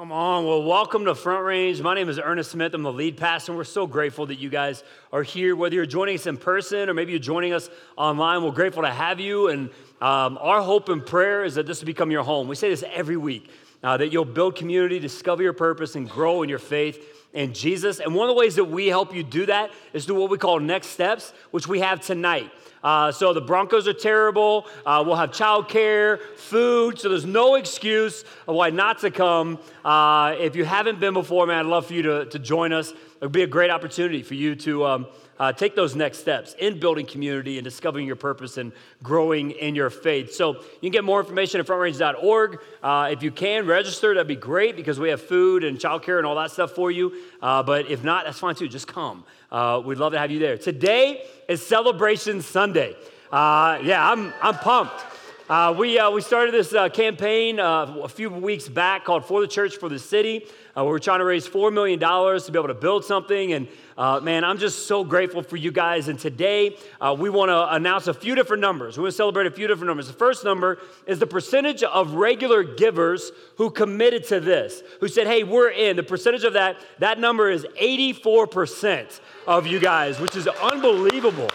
Come 0.00 0.12
on. 0.12 0.46
Well, 0.46 0.62
welcome 0.62 1.04
to 1.04 1.14
Front 1.14 1.44
Range. 1.44 1.82
My 1.82 1.94
name 1.94 2.08
is 2.08 2.18
Ernest 2.18 2.52
Smith. 2.52 2.72
I'm 2.72 2.82
the 2.82 2.90
lead 2.90 3.18
pastor, 3.18 3.52
and 3.52 3.58
we're 3.58 3.64
so 3.64 3.86
grateful 3.86 4.24
that 4.24 4.36
you 4.36 4.48
guys 4.48 4.82
are 5.12 5.22
here. 5.22 5.54
Whether 5.54 5.74
you're 5.74 5.84
joining 5.84 6.14
us 6.14 6.26
in 6.26 6.38
person 6.38 6.88
or 6.88 6.94
maybe 6.94 7.12
you're 7.12 7.18
joining 7.18 7.52
us 7.52 7.68
online, 7.98 8.42
we're 8.42 8.50
grateful 8.52 8.82
to 8.82 8.88
have 8.88 9.20
you. 9.20 9.48
And 9.48 9.68
um, 10.00 10.38
our 10.40 10.62
hope 10.62 10.88
and 10.88 11.04
prayer 11.04 11.44
is 11.44 11.56
that 11.56 11.66
this 11.66 11.80
will 11.80 11.86
become 11.86 12.10
your 12.10 12.22
home. 12.22 12.48
We 12.48 12.56
say 12.56 12.70
this 12.70 12.82
every 12.90 13.18
week 13.18 13.50
uh, 13.82 13.98
that 13.98 14.10
you'll 14.10 14.24
build 14.24 14.56
community, 14.56 14.98
discover 15.00 15.42
your 15.42 15.52
purpose, 15.52 15.94
and 15.96 16.08
grow 16.08 16.42
in 16.42 16.48
your 16.48 16.58
faith 16.58 17.19
in 17.32 17.52
Jesus. 17.52 18.00
And 18.00 18.14
one 18.14 18.28
of 18.28 18.34
the 18.34 18.38
ways 18.38 18.56
that 18.56 18.64
we 18.64 18.88
help 18.88 19.14
you 19.14 19.22
do 19.22 19.46
that 19.46 19.70
is 19.92 20.04
through 20.04 20.20
what 20.20 20.30
we 20.30 20.38
call 20.38 20.58
next 20.58 20.88
steps, 20.88 21.32
which 21.50 21.68
we 21.68 21.80
have 21.80 22.00
tonight. 22.00 22.50
Uh, 22.82 23.12
so 23.12 23.32
the 23.34 23.40
Broncos 23.40 23.86
are 23.86 23.92
terrible. 23.92 24.66
Uh, 24.86 25.02
we'll 25.06 25.16
have 25.16 25.30
childcare, 25.30 26.20
food. 26.36 26.98
So 26.98 27.10
there's 27.10 27.26
no 27.26 27.56
excuse 27.56 28.24
why 28.46 28.70
not 28.70 29.00
to 29.00 29.10
come. 29.10 29.58
Uh, 29.84 30.34
if 30.38 30.56
you 30.56 30.64
haven't 30.64 30.98
been 30.98 31.14
before, 31.14 31.46
man, 31.46 31.58
I'd 31.58 31.66
love 31.66 31.86
for 31.86 31.94
you 31.94 32.02
to, 32.02 32.24
to 32.26 32.38
join 32.38 32.72
us. 32.72 32.90
It 32.90 32.96
would 33.20 33.32
be 33.32 33.42
a 33.42 33.46
great 33.46 33.70
opportunity 33.70 34.22
for 34.22 34.34
you 34.34 34.56
to 34.56 34.86
um, 34.86 35.06
uh, 35.40 35.50
take 35.52 35.74
those 35.74 35.96
next 35.96 36.18
steps 36.18 36.54
in 36.58 36.78
building 36.78 37.06
community 37.06 37.56
and 37.56 37.64
discovering 37.64 38.06
your 38.06 38.14
purpose 38.14 38.58
and 38.58 38.72
growing 39.02 39.52
in 39.52 39.74
your 39.74 39.88
faith. 39.88 40.34
So 40.34 40.56
you 40.56 40.80
can 40.82 40.90
get 40.90 41.02
more 41.02 41.18
information 41.18 41.60
at 41.60 41.66
frontrange.org. 41.66 42.60
Uh, 42.82 43.08
if 43.10 43.22
you 43.22 43.30
can 43.30 43.66
register, 43.66 44.12
that'd 44.12 44.28
be 44.28 44.36
great 44.36 44.76
because 44.76 45.00
we 45.00 45.08
have 45.08 45.22
food 45.22 45.64
and 45.64 45.78
childcare 45.78 46.18
and 46.18 46.26
all 46.26 46.36
that 46.36 46.50
stuff 46.50 46.72
for 46.72 46.90
you. 46.90 47.14
Uh, 47.40 47.62
but 47.62 47.90
if 47.90 48.04
not, 48.04 48.26
that's 48.26 48.38
fine 48.38 48.54
too. 48.54 48.68
Just 48.68 48.86
come. 48.86 49.24
Uh, 49.50 49.80
we'd 49.82 49.96
love 49.96 50.12
to 50.12 50.18
have 50.18 50.30
you 50.30 50.38
there. 50.38 50.58
Today 50.58 51.24
is 51.48 51.66
Celebration 51.66 52.42
Sunday. 52.42 52.94
Uh, 53.32 53.80
yeah, 53.82 54.10
I'm, 54.10 54.34
I'm 54.42 54.54
pumped. 54.56 55.02
Uh, 55.50 55.74
we, 55.76 55.98
uh, 55.98 56.08
we 56.08 56.20
started 56.20 56.54
this 56.54 56.72
uh, 56.72 56.88
campaign 56.88 57.58
uh, 57.58 57.96
a 58.02 58.08
few 58.08 58.30
weeks 58.30 58.68
back 58.68 59.04
called 59.04 59.24
For 59.24 59.40
the 59.40 59.48
Church, 59.48 59.78
for 59.78 59.88
the 59.88 59.98
City. 59.98 60.46
We're 60.76 61.00
trying 61.00 61.18
to 61.18 61.24
raise 61.24 61.46
$4 61.46 61.72
million 61.72 61.98
to 61.98 62.52
be 62.52 62.58
able 62.58 62.68
to 62.68 62.74
build 62.74 63.04
something. 63.04 63.52
And 63.52 63.66
uh, 64.00 64.18
man, 64.18 64.44
I'm 64.44 64.56
just 64.56 64.86
so 64.86 65.04
grateful 65.04 65.42
for 65.42 65.58
you 65.58 65.70
guys. 65.70 66.08
And 66.08 66.18
today, 66.18 66.74
we 67.18 67.28
want 67.28 67.50
to 67.50 67.74
announce 67.74 68.06
a 68.06 68.14
few 68.14 68.34
different 68.34 68.62
numbers. 68.62 68.96
We 68.96 69.02
want 69.02 69.12
to 69.12 69.16
celebrate 69.16 69.46
a 69.46 69.50
few 69.50 69.66
different 69.66 69.88
numbers. 69.88 70.06
The 70.06 70.14
first 70.14 70.42
number 70.42 70.78
is 71.06 71.18
the 71.18 71.26
percentage 71.26 71.82
of 71.82 72.14
regular 72.14 72.62
givers 72.62 73.30
who 73.58 73.68
committed 73.68 74.24
to 74.28 74.40
this, 74.40 74.82
who 75.00 75.08
said, 75.08 75.26
hey, 75.26 75.42
we're 75.42 75.68
in. 75.68 75.96
The 75.96 76.02
percentage 76.02 76.44
of 76.44 76.54
that, 76.54 76.78
that 77.00 77.18
number 77.18 77.50
is 77.50 77.66
84% 77.78 79.20
of 79.46 79.66
you 79.66 79.78
guys, 79.78 80.18
which 80.18 80.34
is 80.34 80.48
unbelievable. 80.48 81.50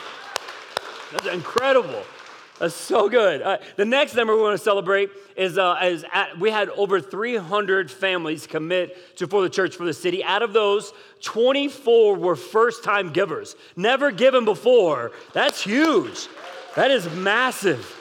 That's 1.14 1.26
incredible. 1.26 2.04
That's 2.60 2.74
so 2.74 3.10
good. 3.10 3.60
The 3.76 3.84
next 3.84 4.16
number 4.16 4.34
we 4.34 4.42
want 4.42 4.58
to 4.58 4.64
celebrate 4.64 5.10
is, 5.36 5.58
uh, 5.58 5.78
is 5.84 6.06
at, 6.14 6.40
we 6.40 6.52
had 6.52 6.70
over 6.70 7.02
300 7.02 7.92
families 7.92 8.48
commit 8.48 9.18
to 9.18 9.28
For 9.28 9.42
the 9.42 9.50
Church 9.50 9.76
for 9.76 9.84
the 9.84 9.94
City. 9.94 10.24
Out 10.24 10.42
of 10.42 10.54
those, 10.54 10.94
24 11.22 12.16
were 12.16 12.36
first 12.38 12.84
time 12.84 13.12
givers, 13.12 13.58
never 13.76 14.10
given 14.10 14.46
before. 14.46 15.12
That's 15.34 15.62
huge. 15.62 16.28
That 16.76 16.92
is 16.92 17.10
massive. 17.10 17.94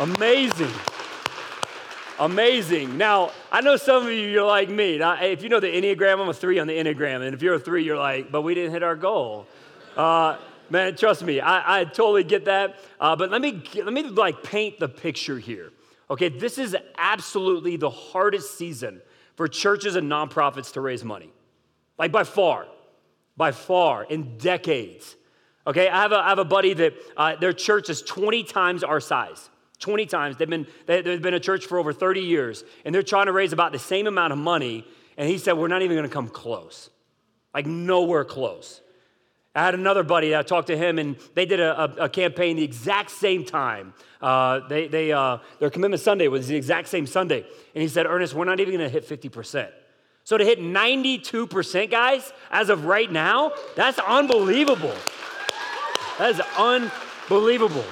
Amazing. 0.00 0.72
Amazing. 2.18 2.96
Now, 2.96 3.32
I 3.50 3.60
know 3.60 3.76
some 3.76 4.06
of 4.06 4.12
you, 4.12 4.28
you're 4.28 4.46
like 4.46 4.68
me. 4.68 4.98
Now, 4.98 5.22
if 5.22 5.42
you 5.42 5.48
know 5.48 5.60
the 5.60 5.68
Enneagram, 5.68 6.20
I'm 6.20 6.28
a 6.28 6.34
three 6.34 6.58
on 6.58 6.66
the 6.66 6.76
Enneagram. 6.76 7.24
And 7.24 7.34
if 7.34 7.42
you're 7.42 7.54
a 7.54 7.58
three, 7.58 7.84
you're 7.84 7.98
like, 7.98 8.30
but 8.30 8.42
we 8.42 8.54
didn't 8.54 8.72
hit 8.72 8.82
our 8.82 8.96
goal. 8.96 9.46
Uh, 9.96 10.36
Man, 10.72 10.96
trust 10.96 11.22
me, 11.22 11.38
I, 11.38 11.80
I 11.80 11.84
totally 11.84 12.24
get 12.24 12.46
that. 12.46 12.80
Uh, 12.98 13.14
but 13.14 13.30
let 13.30 13.42
me, 13.42 13.62
let 13.74 13.92
me 13.92 14.04
like 14.04 14.42
paint 14.42 14.78
the 14.80 14.88
picture 14.88 15.38
here. 15.38 15.70
Okay, 16.10 16.30
this 16.30 16.56
is 16.56 16.74
absolutely 16.96 17.76
the 17.76 17.90
hardest 17.90 18.56
season 18.56 19.02
for 19.36 19.48
churches 19.48 19.96
and 19.96 20.10
nonprofits 20.10 20.72
to 20.72 20.80
raise 20.80 21.04
money. 21.04 21.30
Like 21.98 22.10
by 22.10 22.24
far, 22.24 22.66
by 23.36 23.52
far, 23.52 24.04
in 24.04 24.38
decades. 24.38 25.14
Okay, 25.66 25.90
I 25.90 26.00
have 26.00 26.12
a, 26.12 26.16
I 26.16 26.30
have 26.30 26.38
a 26.38 26.44
buddy 26.44 26.72
that 26.72 26.94
uh, 27.18 27.36
their 27.36 27.52
church 27.52 27.90
is 27.90 28.00
20 28.00 28.42
times 28.44 28.82
our 28.82 28.98
size. 28.98 29.50
20 29.82 30.06
times. 30.06 30.36
They've 30.36 30.48
been, 30.48 30.66
they've 30.86 31.20
been 31.20 31.34
a 31.34 31.40
church 31.40 31.66
for 31.66 31.78
over 31.78 31.92
30 31.92 32.20
years, 32.20 32.64
and 32.84 32.94
they're 32.94 33.02
trying 33.02 33.26
to 33.26 33.32
raise 33.32 33.52
about 33.52 33.72
the 33.72 33.78
same 33.78 34.06
amount 34.06 34.32
of 34.32 34.38
money. 34.38 34.86
And 35.18 35.28
he 35.28 35.36
said, 35.36 35.52
We're 35.52 35.68
not 35.68 35.82
even 35.82 35.96
gonna 35.96 36.08
come 36.08 36.28
close. 36.28 36.88
Like, 37.52 37.66
nowhere 37.66 38.24
close. 38.24 38.80
I 39.54 39.66
had 39.66 39.74
another 39.74 40.02
buddy, 40.02 40.34
I 40.34 40.42
talked 40.42 40.68
to 40.68 40.76
him, 40.78 40.98
and 40.98 41.16
they 41.34 41.44
did 41.44 41.60
a, 41.60 41.78
a, 41.78 42.04
a 42.04 42.08
campaign 42.08 42.56
the 42.56 42.64
exact 42.64 43.10
same 43.10 43.44
time. 43.44 43.92
Uh, 44.22 44.66
they, 44.66 44.88
they, 44.88 45.12
uh, 45.12 45.38
their 45.58 45.68
commitment 45.68 46.00
Sunday 46.00 46.28
was 46.28 46.48
the 46.48 46.56
exact 46.56 46.88
same 46.88 47.06
Sunday. 47.06 47.44
And 47.74 47.82
he 47.82 47.88
said, 47.88 48.06
Ernest, 48.06 48.32
we're 48.32 48.46
not 48.46 48.60
even 48.60 48.72
gonna 48.72 48.88
hit 48.88 49.06
50%. 49.06 49.70
So 50.24 50.38
to 50.38 50.44
hit 50.44 50.60
92%, 50.60 51.90
guys, 51.90 52.32
as 52.50 52.70
of 52.70 52.86
right 52.86 53.10
now, 53.10 53.52
that's 53.74 53.98
unbelievable. 53.98 54.94
That 56.18 56.30
is 56.30 56.40
unbelievable. 56.56 57.84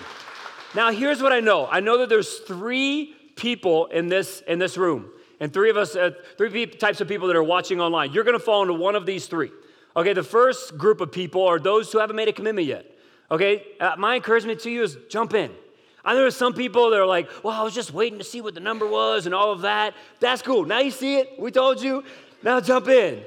Now, 0.74 0.92
here's 0.92 1.22
what 1.22 1.32
I 1.32 1.40
know 1.40 1.68
I 1.70 1.80
know 1.80 1.98
that 1.98 2.08
there's 2.08 2.38
three 2.38 3.14
people 3.36 3.86
in 3.86 4.08
this, 4.08 4.42
in 4.46 4.58
this 4.58 4.76
room, 4.76 5.10
and 5.40 5.52
three 5.52 5.70
of 5.70 5.76
us, 5.76 5.96
uh, 5.96 6.10
three 6.36 6.66
types 6.66 7.00
of 7.00 7.08
people 7.08 7.26
that 7.28 7.36
are 7.36 7.42
watching 7.42 7.80
online. 7.80 8.12
You're 8.12 8.24
gonna 8.24 8.38
fall 8.38 8.62
into 8.62 8.74
one 8.74 8.94
of 8.94 9.06
these 9.06 9.26
three. 9.26 9.50
Okay, 9.96 10.12
the 10.12 10.22
first 10.22 10.78
group 10.78 11.00
of 11.00 11.10
people 11.10 11.46
are 11.46 11.58
those 11.58 11.90
who 11.90 11.98
haven't 11.98 12.16
made 12.16 12.28
a 12.28 12.32
commitment 12.32 12.66
yet. 12.66 12.86
Okay, 13.30 13.64
uh, 13.80 13.94
my 13.98 14.16
encouragement 14.16 14.60
to 14.60 14.70
you 14.70 14.82
is 14.82 14.96
jump 15.08 15.34
in. 15.34 15.50
I 16.04 16.14
know 16.14 16.20
there's 16.20 16.36
some 16.36 16.54
people 16.54 16.90
that 16.90 16.98
are 16.98 17.06
like, 17.06 17.28
well, 17.44 17.58
I 17.58 17.62
was 17.62 17.74
just 17.74 17.92
waiting 17.92 18.18
to 18.18 18.24
see 18.24 18.40
what 18.40 18.54
the 18.54 18.60
number 18.60 18.86
was 18.86 19.26
and 19.26 19.34
all 19.34 19.52
of 19.52 19.62
that. 19.62 19.94
That's 20.18 20.42
cool. 20.42 20.64
Now 20.64 20.78
you 20.78 20.90
see 20.90 21.18
it. 21.18 21.38
We 21.38 21.50
told 21.50 21.82
you. 21.82 22.04
Now 22.42 22.60
jump 22.60 22.88
in. 22.88 23.22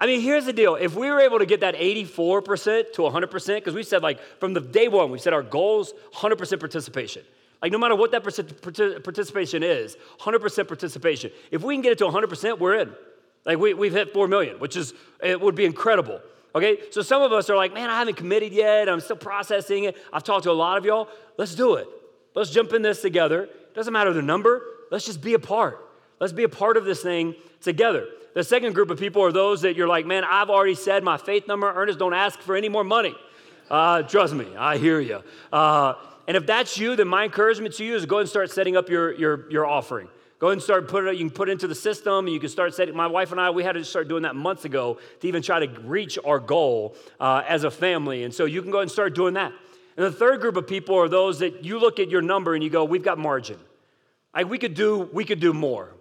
I 0.00 0.06
mean, 0.06 0.22
here's 0.22 0.46
the 0.46 0.52
deal. 0.54 0.76
If 0.76 0.96
we 0.96 1.10
were 1.10 1.20
able 1.20 1.38
to 1.38 1.46
get 1.46 1.60
that 1.60 1.74
84% 1.74 2.94
to 2.94 3.02
100%, 3.02 3.54
because 3.56 3.74
we 3.74 3.82
said, 3.82 4.02
like, 4.02 4.18
from 4.40 4.54
the 4.54 4.60
day 4.60 4.88
one, 4.88 5.10
we 5.10 5.18
said 5.18 5.34
our 5.34 5.42
goals 5.42 5.92
100% 6.14 6.58
participation. 6.58 7.22
Like, 7.60 7.70
no 7.70 7.78
matter 7.78 7.94
what 7.94 8.10
that 8.12 8.22
participation 8.22 9.62
is, 9.62 9.98
100% 10.20 10.68
participation. 10.68 11.30
If 11.50 11.62
we 11.62 11.74
can 11.74 11.82
get 11.82 11.92
it 11.92 11.98
to 11.98 12.04
100%, 12.04 12.58
we're 12.58 12.78
in. 12.78 12.94
Like 13.44 13.58
we, 13.58 13.74
we've 13.74 13.92
hit 13.92 14.12
4 14.12 14.26
million, 14.28 14.58
which 14.58 14.76
is, 14.76 14.94
it 15.22 15.38
would 15.38 15.54
be 15.54 15.66
incredible. 15.66 16.20
Okay, 16.54 16.78
so 16.90 17.02
some 17.02 17.22
of 17.22 17.32
us 17.32 17.48
are 17.48 17.56
like, 17.56 17.72
man, 17.72 17.90
I 17.90 17.98
haven't 17.98 18.16
committed 18.16 18.52
yet. 18.52 18.88
I'm 18.88 19.00
still 19.00 19.16
processing 19.16 19.84
it. 19.84 19.96
I've 20.12 20.24
talked 20.24 20.44
to 20.44 20.50
a 20.50 20.52
lot 20.52 20.78
of 20.78 20.84
y'all. 20.84 21.08
Let's 21.36 21.54
do 21.54 21.74
it. 21.74 21.86
Let's 22.34 22.50
jump 22.50 22.72
in 22.72 22.82
this 22.82 23.02
together. 23.02 23.48
Doesn't 23.74 23.92
matter 23.92 24.12
the 24.12 24.22
number. 24.22 24.62
Let's 24.90 25.04
just 25.04 25.20
be 25.20 25.34
a 25.34 25.38
part. 25.38 25.78
Let's 26.20 26.32
be 26.34 26.44
a 26.44 26.48
part 26.48 26.76
of 26.76 26.84
this 26.84 27.02
thing 27.02 27.34
together. 27.62 28.06
The 28.34 28.44
second 28.44 28.74
group 28.74 28.90
of 28.90 28.98
people 28.98 29.22
are 29.22 29.32
those 29.32 29.62
that 29.62 29.74
you're 29.74 29.88
like, 29.88 30.06
man, 30.06 30.22
I've 30.22 30.50
already 30.50 30.74
said 30.74 31.02
my 31.02 31.16
faith 31.16 31.48
number. 31.48 31.72
Ernest, 31.72 31.98
don't 31.98 32.14
ask 32.14 32.38
for 32.38 32.54
any 32.54 32.68
more 32.68 32.84
money. 32.84 33.14
Uh, 33.70 34.02
trust 34.02 34.34
me, 34.34 34.46
I 34.56 34.76
hear 34.76 35.00
you. 35.00 35.22
Uh, 35.52 35.94
and 36.28 36.36
if 36.36 36.46
that's 36.46 36.78
you, 36.78 36.94
then 36.94 37.08
my 37.08 37.24
encouragement 37.24 37.74
to 37.76 37.84
you 37.84 37.96
is 37.96 38.06
go 38.06 38.18
and 38.18 38.28
start 38.28 38.50
setting 38.50 38.76
up 38.76 38.88
your, 38.88 39.14
your, 39.14 39.50
your 39.50 39.66
offering. 39.66 40.08
Go 40.38 40.48
ahead 40.48 40.54
and 40.54 40.62
start 40.62 40.88
put 40.88 41.06
it. 41.06 41.16
You 41.16 41.20
can 41.26 41.30
put 41.30 41.48
it 41.48 41.52
into 41.52 41.66
the 41.66 41.74
system. 41.74 42.28
You 42.28 42.38
can 42.38 42.48
start 42.48 42.74
setting. 42.74 42.94
My 42.94 43.06
wife 43.06 43.32
and 43.32 43.40
I, 43.40 43.50
we 43.50 43.62
had 43.62 43.72
to 43.72 43.84
start 43.84 44.08
doing 44.08 44.22
that 44.22 44.36
months 44.36 44.64
ago 44.64 44.98
to 45.20 45.28
even 45.28 45.42
try 45.42 45.64
to 45.66 45.80
reach 45.80 46.18
our 46.24 46.38
goal 46.38 46.94
uh, 47.18 47.42
as 47.46 47.64
a 47.64 47.70
family. 47.70 48.24
And 48.24 48.32
so 48.32 48.44
you 48.44 48.62
can 48.62 48.70
go 48.70 48.80
and 48.80 48.90
start 48.90 49.14
doing 49.14 49.34
that. 49.34 49.52
And 49.96 50.06
the 50.06 50.12
third 50.12 50.40
group 50.40 50.56
of 50.56 50.66
people 50.66 50.96
are 50.96 51.08
those 51.08 51.40
that 51.40 51.64
you 51.64 51.78
look 51.78 51.98
at 51.98 52.08
your 52.10 52.22
number 52.22 52.54
and 52.54 52.64
you 52.64 52.70
go, 52.70 52.84
"We've 52.84 53.02
got 53.02 53.18
margin. 53.18 53.58
Like 54.34 54.48
we 54.48 54.58
could 54.58 54.74
do, 54.74 55.10
we 55.12 55.24
could 55.24 55.40
do 55.40 55.52
more." 55.52 55.94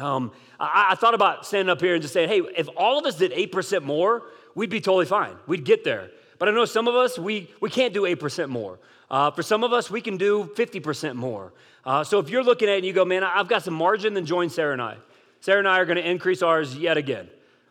Um, 0.00 0.32
I, 0.58 0.88
I 0.90 0.94
thought 0.94 1.14
about 1.14 1.46
standing 1.46 1.70
up 1.70 1.80
here 1.80 1.94
and 1.94 2.02
just 2.02 2.14
saying, 2.14 2.28
"Hey, 2.28 2.40
if 2.56 2.68
all 2.76 2.98
of 2.98 3.06
us 3.06 3.16
did 3.16 3.32
eight 3.32 3.52
percent 3.52 3.84
more, 3.84 4.22
we'd 4.54 4.70
be 4.70 4.80
totally 4.80 5.06
fine. 5.06 5.36
We'd 5.46 5.64
get 5.64 5.84
there." 5.84 6.10
But 6.38 6.48
I 6.48 6.52
know 6.52 6.64
some 6.64 6.86
of 6.86 6.94
us, 6.94 7.18
we, 7.18 7.50
we 7.60 7.68
can't 7.68 7.92
do 7.92 8.02
8% 8.02 8.48
more. 8.48 8.78
Uh, 9.10 9.30
for 9.30 9.42
some 9.42 9.64
of 9.64 9.72
us, 9.72 9.90
we 9.90 10.00
can 10.00 10.16
do 10.16 10.50
50% 10.54 11.14
more. 11.14 11.52
Uh, 11.84 12.04
so 12.04 12.18
if 12.18 12.30
you're 12.30 12.44
looking 12.44 12.68
at 12.68 12.74
it 12.74 12.76
and 12.78 12.86
you 12.86 12.92
go, 12.92 13.04
man, 13.04 13.24
I've 13.24 13.48
got 13.48 13.62
some 13.62 13.74
margin, 13.74 14.14
then 14.14 14.26
join 14.26 14.50
Sarah 14.50 14.72
and 14.72 14.82
I. 14.82 14.96
Sarah 15.40 15.58
and 15.58 15.68
I 15.68 15.78
are 15.78 15.84
going 15.84 15.96
to 15.96 16.08
increase 16.08 16.42
ours 16.42 16.76
yet 16.76 16.96
again. 16.96 17.28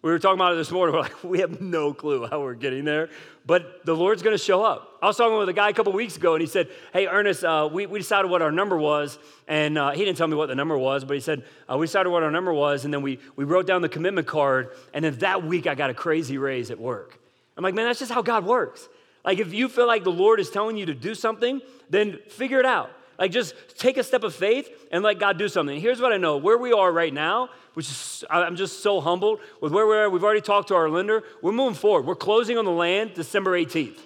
We 0.07 0.13
were 0.13 0.19
talking 0.19 0.37
about 0.37 0.53
it 0.53 0.55
this 0.55 0.71
morning. 0.71 0.95
We're 0.95 1.01
like, 1.01 1.21
we 1.25 1.39
have 1.39 1.59
no 1.59 1.93
clue 1.93 2.25
how 2.27 2.39
we're 2.39 2.53
getting 2.53 2.85
there, 2.85 3.09
but 3.45 3.85
the 3.85 3.93
Lord's 3.93 4.23
going 4.23 4.37
to 4.37 4.41
show 4.41 4.63
up. 4.63 4.97
I 5.01 5.07
was 5.07 5.17
talking 5.17 5.37
with 5.37 5.49
a 5.49 5.53
guy 5.53 5.67
a 5.67 5.73
couple 5.73 5.91
weeks 5.91 6.15
ago, 6.15 6.33
and 6.33 6.39
he 6.39 6.47
said, 6.47 6.69
Hey, 6.93 7.07
Ernest, 7.07 7.43
uh, 7.43 7.67
we, 7.69 7.87
we 7.87 7.99
decided 7.99 8.31
what 8.31 8.41
our 8.41 8.49
number 8.49 8.77
was. 8.77 9.19
And 9.49 9.77
uh, 9.77 9.91
he 9.91 10.05
didn't 10.05 10.17
tell 10.17 10.27
me 10.27 10.35
what 10.35 10.47
the 10.47 10.55
number 10.55 10.77
was, 10.77 11.03
but 11.03 11.15
he 11.15 11.19
said, 11.19 11.43
uh, 11.69 11.77
We 11.77 11.87
decided 11.87 12.09
what 12.09 12.23
our 12.23 12.31
number 12.31 12.53
was, 12.53 12.85
and 12.85 12.93
then 12.93 13.01
we, 13.01 13.19
we 13.35 13.43
wrote 13.43 13.67
down 13.67 13.81
the 13.81 13.89
commitment 13.89 14.27
card. 14.27 14.69
And 14.93 15.03
then 15.03 15.17
that 15.17 15.43
week, 15.43 15.67
I 15.67 15.75
got 15.75 15.89
a 15.89 15.93
crazy 15.93 16.37
raise 16.37 16.71
at 16.71 16.79
work. 16.79 17.19
I'm 17.57 17.63
like, 17.65 17.75
Man, 17.75 17.85
that's 17.85 17.99
just 17.99 18.13
how 18.13 18.21
God 18.21 18.45
works. 18.45 18.87
Like, 19.25 19.39
if 19.39 19.53
you 19.53 19.67
feel 19.67 19.87
like 19.87 20.05
the 20.05 20.09
Lord 20.09 20.39
is 20.39 20.49
telling 20.49 20.77
you 20.77 20.85
to 20.85 20.93
do 20.93 21.15
something, 21.15 21.59
then 21.89 22.19
figure 22.29 22.61
it 22.61 22.65
out. 22.65 22.91
Like, 23.17 23.31
just 23.31 23.55
take 23.77 23.97
a 23.97 24.03
step 24.03 24.23
of 24.23 24.35
faith 24.35 24.69
and 24.91 25.03
let 25.03 25.19
God 25.19 25.37
do 25.37 25.47
something. 25.47 25.79
Here's 25.79 25.99
what 25.99 26.13
I 26.13 26.17
know 26.17 26.37
where 26.37 26.57
we 26.57 26.71
are 26.71 26.91
right 26.91 27.13
now, 27.13 27.49
which 27.73 27.89
is, 27.89 28.23
I'm 28.29 28.55
just 28.55 28.83
so 28.83 29.01
humbled 29.01 29.39
with 29.59 29.71
where 29.71 29.87
we 29.87 29.95
are. 29.95 30.09
We've 30.09 30.23
already 30.23 30.41
talked 30.41 30.67
to 30.67 30.75
our 30.75 30.89
lender. 30.89 31.23
We're 31.41 31.51
moving 31.51 31.73
forward. 31.73 32.05
We're 32.05 32.15
closing 32.15 32.57
on 32.57 32.65
the 32.65 32.71
land 32.71 33.15
December 33.15 33.57
18th. 33.57 33.97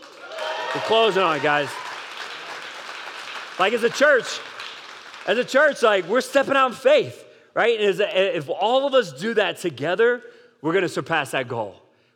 We're 0.73 0.81
closing 0.81 1.21
on 1.21 1.35
it, 1.35 1.43
guys. 1.43 1.69
Like, 3.59 3.73
as 3.73 3.83
a 3.83 3.89
church, 3.89 4.39
as 5.27 5.37
a 5.37 5.43
church, 5.43 5.83
like, 5.83 6.07
we're 6.07 6.21
stepping 6.21 6.55
out 6.55 6.67
in 6.67 6.73
faith, 6.73 7.25
right? 7.53 7.79
And 7.79 7.99
if 7.99 8.49
all 8.49 8.87
of 8.87 8.93
us 8.93 9.11
do 9.11 9.33
that 9.33 9.57
together, 9.57 10.23
we're 10.61 10.73
gonna 10.73 10.87
surpass 10.87 11.31
that 11.31 11.49
goal. 11.49 11.75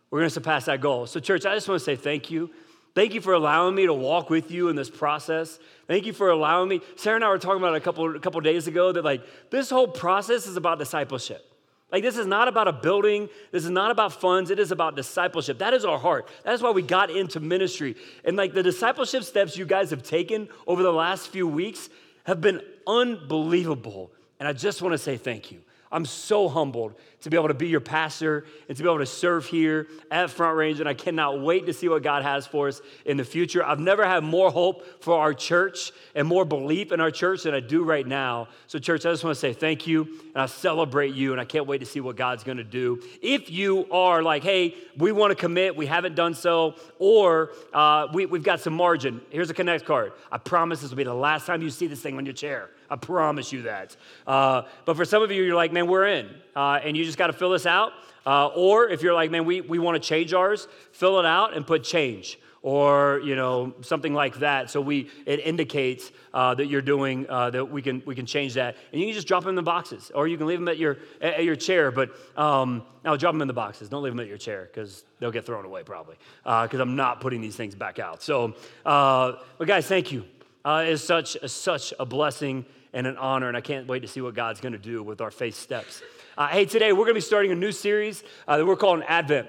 We're 0.09 0.19
gonna 0.19 0.29
surpass 0.29 0.65
that 0.65 0.79
goal. 0.79 1.07
So, 1.07 1.19
church, 1.19 1.45
I 1.45 1.55
just 1.55 1.67
wanna 1.67 1.79
say 1.79 1.97
thank 1.97 2.31
you. 2.31 2.51
Thank 2.95 3.13
you 3.13 3.19
for 3.19 3.33
allowing 3.33 3.75
me 3.75 3.85
to 3.85 3.93
walk 3.93 4.29
with 4.29 4.49
you 4.49 4.69
in 4.69 4.77
this 4.77 4.89
process. 4.89 5.59
Thank 5.85 6.05
you 6.05 6.13
for 6.13 6.29
allowing 6.29 6.69
me. 6.69 6.79
Sarah 6.95 7.17
and 7.17 7.25
I 7.25 7.29
were 7.29 7.37
talking 7.37 7.61
about 7.61 7.75
a 7.75 7.81
couple, 7.81 8.15
a 8.15 8.19
couple 8.19 8.39
days 8.39 8.67
ago 8.67 8.93
that 8.93 9.03
like 9.03 9.21
this 9.51 9.69
whole 9.69 9.87
process 9.87 10.47
is 10.47 10.55
about 10.55 10.79
discipleship. 10.79 11.45
Like 11.91 12.03
this 12.03 12.17
is 12.17 12.25
not 12.25 12.47
about 12.47 12.69
a 12.69 12.73
building. 12.73 13.29
This 13.51 13.65
is 13.65 13.69
not 13.69 13.91
about 13.91 14.13
funds. 14.13 14.49
It 14.49 14.59
is 14.59 14.71
about 14.71 14.95
discipleship. 14.95 15.59
That 15.59 15.73
is 15.73 15.83
our 15.83 15.99
heart. 15.99 16.29
That 16.43 16.53
is 16.53 16.61
why 16.61 16.71
we 16.71 16.81
got 16.81 17.09
into 17.09 17.41
ministry. 17.41 17.97
And 18.23 18.37
like 18.37 18.53
the 18.53 18.63
discipleship 18.63 19.23
steps 19.23 19.57
you 19.57 19.65
guys 19.65 19.89
have 19.89 20.01
taken 20.01 20.47
over 20.65 20.81
the 20.81 20.93
last 20.93 21.27
few 21.27 21.47
weeks 21.47 21.89
have 22.23 22.39
been 22.39 22.61
unbelievable. 22.87 24.09
And 24.39 24.47
I 24.47 24.53
just 24.53 24.81
want 24.81 24.93
to 24.93 24.97
say 24.97 25.17
thank 25.17 25.51
you. 25.51 25.61
I'm 25.95 26.05
so 26.05 26.49
humbled 26.49 26.95
to 27.21 27.29
be 27.29 27.37
able 27.37 27.47
to 27.47 27.53
be 27.53 27.69
your 27.69 27.79
pastor 27.79 28.45
and 28.67 28.75
to 28.75 28.83
be 28.83 28.89
able 28.89 28.99
to 28.99 29.05
serve 29.05 29.45
here 29.45 29.87
at 30.11 30.29
Front 30.29 30.57
Range. 30.57 30.81
And 30.81 30.89
I 30.89 30.93
cannot 30.93 31.41
wait 31.41 31.67
to 31.67 31.73
see 31.73 31.87
what 31.87 32.03
God 32.03 32.21
has 32.21 32.45
for 32.45 32.67
us 32.67 32.81
in 33.05 33.15
the 33.15 33.23
future. 33.23 33.65
I've 33.65 33.79
never 33.79 34.05
had 34.05 34.21
more 34.21 34.51
hope 34.51 35.01
for 35.01 35.17
our 35.17 35.33
church 35.33 35.93
and 36.13 36.27
more 36.27 36.43
belief 36.43 36.91
in 36.91 36.99
our 36.99 37.11
church 37.11 37.43
than 37.43 37.53
I 37.53 37.61
do 37.61 37.85
right 37.85 38.05
now. 38.05 38.49
So, 38.67 38.77
church, 38.77 39.05
I 39.05 39.11
just 39.11 39.23
want 39.23 39.35
to 39.35 39.39
say 39.39 39.53
thank 39.53 39.87
you 39.87 40.03
and 40.03 40.43
I 40.43 40.47
celebrate 40.47 41.15
you. 41.15 41.31
And 41.31 41.39
I 41.39 41.45
can't 41.45 41.65
wait 41.65 41.77
to 41.77 41.85
see 41.85 42.01
what 42.01 42.17
God's 42.17 42.43
going 42.43 42.57
to 42.57 42.63
do. 42.65 43.01
If 43.21 43.49
you 43.49 43.89
are 43.89 44.21
like, 44.21 44.43
hey, 44.43 44.75
we 44.97 45.13
want 45.13 45.31
to 45.31 45.35
commit, 45.35 45.77
we 45.77 45.85
haven't 45.85 46.15
done 46.15 46.33
so, 46.33 46.75
or 46.99 47.51
uh, 47.73 48.07
we, 48.11 48.25
we've 48.25 48.43
got 48.43 48.59
some 48.59 48.73
margin, 48.73 49.21
here's 49.29 49.49
a 49.49 49.53
Connect 49.53 49.85
card. 49.85 50.11
I 50.29 50.39
promise 50.39 50.81
this 50.81 50.89
will 50.89 50.97
be 50.97 51.05
the 51.05 51.13
last 51.13 51.45
time 51.45 51.61
you 51.61 51.69
see 51.69 51.87
this 51.87 52.01
thing 52.01 52.17
on 52.17 52.25
your 52.25 52.33
chair. 52.33 52.69
I 52.89 52.95
promise 52.95 53.51
you 53.51 53.63
that. 53.63 53.95
Uh, 54.25 54.63
but 54.85 54.95
for 54.95 55.05
some 55.05 55.23
of 55.23 55.31
you, 55.31 55.43
you're 55.43 55.55
like, 55.55 55.71
man, 55.71 55.87
we're 55.87 56.07
in. 56.07 56.29
Uh, 56.55 56.79
and 56.83 56.95
you 56.95 57.03
just 57.03 57.17
got 57.17 57.27
to 57.27 57.33
fill 57.33 57.51
this 57.51 57.65
out. 57.65 57.91
Uh, 58.25 58.47
or 58.47 58.89
if 58.89 59.01
you're 59.01 59.13
like, 59.13 59.31
man, 59.31 59.45
we, 59.45 59.61
we 59.61 59.77
want 59.79 60.01
to 60.01 60.07
change 60.07 60.33
ours, 60.33 60.67
fill 60.91 61.19
it 61.19 61.25
out 61.25 61.55
and 61.55 61.65
put 61.65 61.83
change 61.83 62.39
or 62.65 63.21
you 63.23 63.35
know 63.35 63.75
something 63.81 64.15
like 64.15 64.39
that 64.39 64.71
so 64.71 64.81
we 64.81 65.07
it 65.27 65.39
indicates 65.41 66.11
uh, 66.33 66.55
that 66.55 66.65
you're 66.65 66.81
doing 66.81 67.27
uh, 67.29 67.47
that 67.51 67.63
we 67.63 67.79
can 67.79 68.01
we 68.07 68.15
can 68.15 68.25
change 68.25 68.55
that 68.55 68.75
and 68.91 68.99
you 68.99 69.05
can 69.05 69.13
just 69.13 69.27
drop 69.27 69.43
them 69.43 69.49
in 69.49 69.55
the 69.55 69.61
boxes 69.61 70.11
or 70.15 70.27
you 70.27 70.35
can 70.35 70.47
leave 70.47 70.59
them 70.59 70.67
at 70.67 70.79
your 70.79 70.97
at 71.21 71.43
your 71.43 71.55
chair 71.55 71.91
but 71.91 72.09
um, 72.35 72.81
now 73.03 73.15
drop 73.15 73.35
them 73.35 73.41
in 73.43 73.47
the 73.47 73.53
boxes 73.53 73.87
don't 73.87 74.01
leave 74.01 74.13
them 74.13 74.19
at 74.19 74.27
your 74.27 74.39
chair 74.39 74.67
because 74.73 75.05
they'll 75.19 75.31
get 75.31 75.45
thrown 75.45 75.63
away 75.63 75.83
probably 75.83 76.15
because 76.43 76.79
uh, 76.79 76.81
i'm 76.81 76.95
not 76.95 77.21
putting 77.21 77.39
these 77.39 77.55
things 77.55 77.75
back 77.75 77.99
out 77.99 78.23
so 78.23 78.55
uh, 78.83 79.33
but 79.59 79.67
guys 79.67 79.85
thank 79.85 80.11
you 80.11 80.25
uh, 80.65 80.83
it's 80.87 81.03
such 81.03 81.37
such 81.45 81.93
a 81.99 82.05
blessing 82.05 82.65
and 82.95 83.05
an 83.05 83.17
honor, 83.17 83.49
and 83.49 83.55
I 83.55 83.61
can't 83.61 83.87
wait 83.87 83.99
to 83.99 84.07
see 84.07 84.21
what 84.21 84.33
God's 84.33 84.61
going 84.61 84.73
to 84.73 84.79
do 84.79 85.03
with 85.03 85.21
our 85.21 85.29
faith 85.29 85.55
steps. 85.55 86.01
Uh, 86.37 86.47
hey, 86.47 86.65
today 86.65 86.93
we're 86.93 86.99
going 86.99 87.09
to 87.09 87.15
be 87.15 87.21
starting 87.21 87.51
a 87.51 87.55
new 87.55 87.73
series 87.73 88.23
uh, 88.47 88.57
that 88.57 88.65
we're 88.65 88.77
calling 88.77 89.03
Advent 89.03 89.47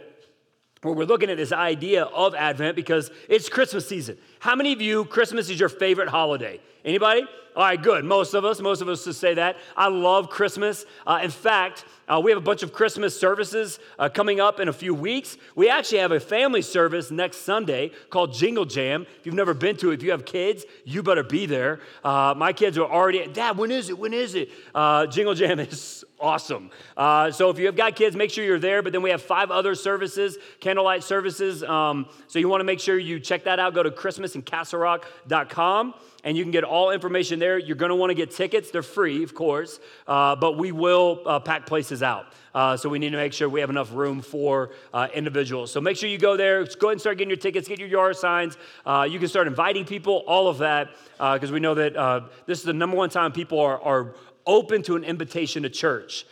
where 0.83 0.95
we're 0.95 1.05
looking 1.05 1.31
at 1.31 1.37
this 1.37 1.53
idea 1.53 2.05
of 2.05 2.35
Advent 2.35 2.77
because 2.77 3.11
it's 3.29 3.49
Christmas 3.49 3.89
season. 3.89 4.19
How 4.47 4.55
many 4.55 4.73
of 4.73 4.81
you, 4.81 5.07
Christmas 5.07 5.51
is 5.51 5.59
your 5.59 5.69
favorite 5.69 6.09
holiday? 6.09 6.61
Anybody? 6.85 7.27
All 7.57 7.63
right, 7.65 7.83
good. 7.83 8.05
Most 8.05 8.33
of 8.33 8.45
us, 8.45 8.61
most 8.61 8.81
of 8.81 8.89
us 8.89 9.05
just 9.05 9.19
say 9.19 9.35
that. 9.35 9.57
I 9.77 9.89
love 9.89 10.31
Christmas. 10.31 10.85
Uh, 11.05 11.21
in 11.23 11.31
fact, 11.31 11.85
uh, 12.07 12.21
we 12.23 12.31
have 12.31 12.39
a 12.39 12.45
bunch 12.45 12.63
of 12.63 12.73
Christmas 12.73 13.19
services 13.19 13.81
uh, 13.99 14.09
coming 14.09 14.39
up 14.41 14.61
in 14.61 14.69
a 14.69 14.73
few 14.73 14.95
weeks. 14.95 15.37
We 15.55 15.69
actually 15.69 15.99
have 15.99 16.13
a 16.13 16.21
family 16.21 16.63
service 16.63 17.11
next 17.11 17.39
Sunday 17.39 17.93
called 18.11 18.35
Jingle 18.35 18.67
Jam. 18.67 19.07
If 19.19 19.27
you've 19.27 19.35
never 19.35 19.55
been 19.55 19.77
to 19.79 19.91
it, 19.91 19.95
if 19.95 20.03
you 20.03 20.11
have 20.13 20.25
kids, 20.25 20.65
you 20.85 21.03
better 21.03 21.25
be 21.25 21.47
there. 21.47 21.81
Uh, 22.05 22.35
my 22.37 22.53
kids 22.53 22.79
are 22.79 22.85
already, 22.85 23.27
Dad, 23.27 23.57
when 23.57 23.73
is 23.73 23.89
it? 23.89 23.99
When 23.99 24.13
is 24.13 24.35
it? 24.35 24.51
Uh, 24.75 25.07
Jingle 25.07 25.35
Jam 25.35 25.59
is 25.61 26.05
awesome. 26.21 26.71
Uh, 26.97 27.31
so 27.31 27.51
if 27.51 27.59
you 27.59 27.67
have 27.67 27.77
got 27.77 27.97
kids, 27.97 28.15
make 28.15 28.31
sure 28.31 28.45
you're 28.45 28.59
there. 28.59 28.83
But 28.83 28.93
then 28.93 29.03
we 29.03 29.11
have 29.11 29.23
five 29.23 29.51
other 29.51 29.75
services, 29.75 30.37
candlelight 30.61 31.05
services. 31.05 31.65
Um, 31.65 32.07
so 32.29 32.39
you 32.39 32.49
want 32.49 32.61
to 32.61 32.65
make 32.65 32.81
sure 32.81 32.99
you 32.99 33.19
check 33.19 33.45
that 33.45 33.59
out. 33.59 33.75
Go 33.75 33.83
to 33.83 33.91
christmasinCastlerock.com 34.43 35.95
and 36.25 36.37
you 36.37 36.43
can 36.43 36.51
get 36.51 36.65
all 36.65 36.91
information 36.91 37.39
there. 37.39 37.57
You're 37.57 37.77
going 37.77 37.91
to 37.91 37.95
want 37.95 38.11
to 38.11 38.15
get 38.15 38.33
tickets. 38.33 38.71
They're 38.71 38.83
free, 38.83 39.23
of 39.23 39.35
course, 39.35 39.79
uh, 40.09 40.35
but 40.37 40.59
we 40.59 40.73
will 40.73 41.23
uh, 41.25 41.39
pack 41.39 41.67
places 41.67 42.03
out. 42.03 42.27
Uh, 42.55 42.77
so 42.77 42.89
we 42.89 42.99
need 42.99 43.11
to 43.11 43.17
make 43.17 43.33
sure 43.33 43.49
we 43.49 43.61
have 43.61 43.71
enough 43.71 43.93
room 43.93 44.21
for 44.21 44.71
uh, 44.93 45.09
individuals. 45.15 45.71
So 45.71 45.81
make 45.81 45.97
sure 45.97 46.09
you 46.09 46.19
go 46.19 46.37
there. 46.37 46.65
Go 46.65 46.89
ahead 46.89 46.93
and 46.93 47.01
start 47.01 47.19
getting 47.19 47.31
your 47.31 47.37
tickets, 47.37 47.69
get 47.69 47.79
your 47.79 47.89
yard 47.89 48.17
signs. 48.17 48.57
Uh, 48.85 49.07
you 49.09 49.19
can 49.19 49.29
start 49.29 49.47
inviting 49.47 49.85
people, 49.85 50.25
all 50.27 50.49
of 50.49 50.59
that, 50.59 50.89
because 51.13 51.51
uh, 51.51 51.55
we 51.55 51.61
know 51.61 51.75
that 51.75 52.25
this 52.47 52.59
is 52.59 52.65
the 52.65 52.73
number 52.73 52.97
one 52.97 53.11
time 53.11 53.31
people 53.31 53.61
are, 53.61 53.81
are 53.81 54.15
open 54.47 54.83
to 54.83 54.97
an 54.97 55.05
invitation 55.05 55.63
to 55.63 55.71
church. 55.71 56.27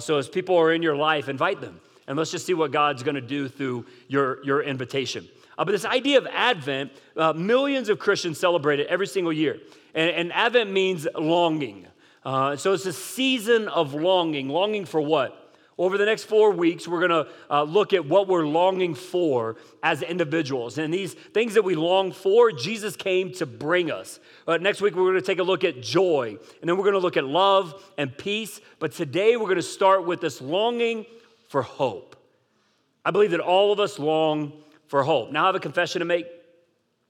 so 0.00 0.18
as 0.18 0.28
people 0.28 0.56
are 0.56 0.72
in 0.72 0.82
your 0.82 0.96
life, 0.96 1.28
invite 1.28 1.60
them. 1.60 1.80
And 2.06 2.16
let's 2.16 2.30
just 2.30 2.46
see 2.46 2.54
what 2.54 2.72
God's 2.72 3.02
going 3.02 3.16
to 3.16 3.20
do 3.20 3.48
through 3.48 3.84
your, 4.08 4.42
your 4.44 4.62
invitation. 4.62 5.28
Uh, 5.58 5.64
but 5.64 5.72
this 5.72 5.84
idea 5.84 6.18
of 6.18 6.26
Advent, 6.28 6.92
uh, 7.16 7.32
millions 7.32 7.88
of 7.88 7.98
Christians 7.98 8.38
celebrate 8.38 8.78
it 8.78 8.86
every 8.86 9.08
single 9.08 9.32
year. 9.32 9.58
And, 9.92 10.10
and 10.10 10.32
Advent 10.32 10.70
means 10.70 11.08
longing. 11.16 11.88
Uh, 12.24 12.56
so 12.56 12.72
it's 12.72 12.86
a 12.86 12.92
season 12.92 13.66
of 13.66 13.92
longing. 13.92 14.48
Longing 14.48 14.84
for 14.84 15.00
what? 15.00 15.44
Over 15.76 15.96
the 15.96 16.04
next 16.04 16.24
four 16.24 16.50
weeks, 16.50 16.88
we're 16.88 17.06
going 17.06 17.24
to 17.24 17.30
uh, 17.50 17.62
look 17.62 17.92
at 17.92 18.04
what 18.04 18.26
we're 18.26 18.46
longing 18.46 18.94
for 18.94 19.56
as 19.82 20.02
individuals. 20.02 20.76
And 20.76 20.92
these 20.92 21.14
things 21.14 21.54
that 21.54 21.62
we 21.62 21.76
long 21.76 22.10
for, 22.10 22.50
Jesus 22.50 22.96
came 22.96 23.32
to 23.34 23.46
bring 23.46 23.90
us. 23.90 24.18
Uh, 24.46 24.56
next 24.56 24.80
week, 24.80 24.96
we're 24.96 25.04
going 25.04 25.14
to 25.14 25.22
take 25.22 25.38
a 25.38 25.44
look 25.44 25.62
at 25.62 25.80
joy. 25.80 26.36
And 26.60 26.68
then 26.68 26.76
we're 26.76 26.84
going 26.84 26.94
to 26.94 27.00
look 27.00 27.16
at 27.16 27.24
love 27.24 27.80
and 27.96 28.16
peace. 28.16 28.60
But 28.80 28.92
today, 28.92 29.36
we're 29.36 29.44
going 29.44 29.56
to 29.56 29.62
start 29.62 30.04
with 30.04 30.20
this 30.20 30.40
longing 30.40 31.06
for 31.48 31.62
hope. 31.62 32.16
I 33.04 33.12
believe 33.12 33.30
that 33.30 33.40
all 33.40 33.72
of 33.72 33.78
us 33.78 34.00
long 34.00 34.52
for 34.88 35.02
hope. 35.02 35.30
Now 35.30 35.44
I 35.44 35.46
have 35.46 35.54
a 35.54 35.60
confession 35.60 36.00
to 36.00 36.04
make. 36.04 36.26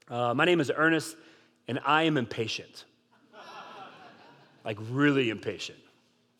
Uh, 0.07 0.33
my 0.33 0.45
name 0.45 0.59
is 0.59 0.71
Ernest, 0.75 1.15
and 1.67 1.79
I 1.85 2.03
am 2.03 2.17
impatient. 2.17 2.85
like, 4.63 4.77
really 4.89 5.29
impatient. 5.29 5.79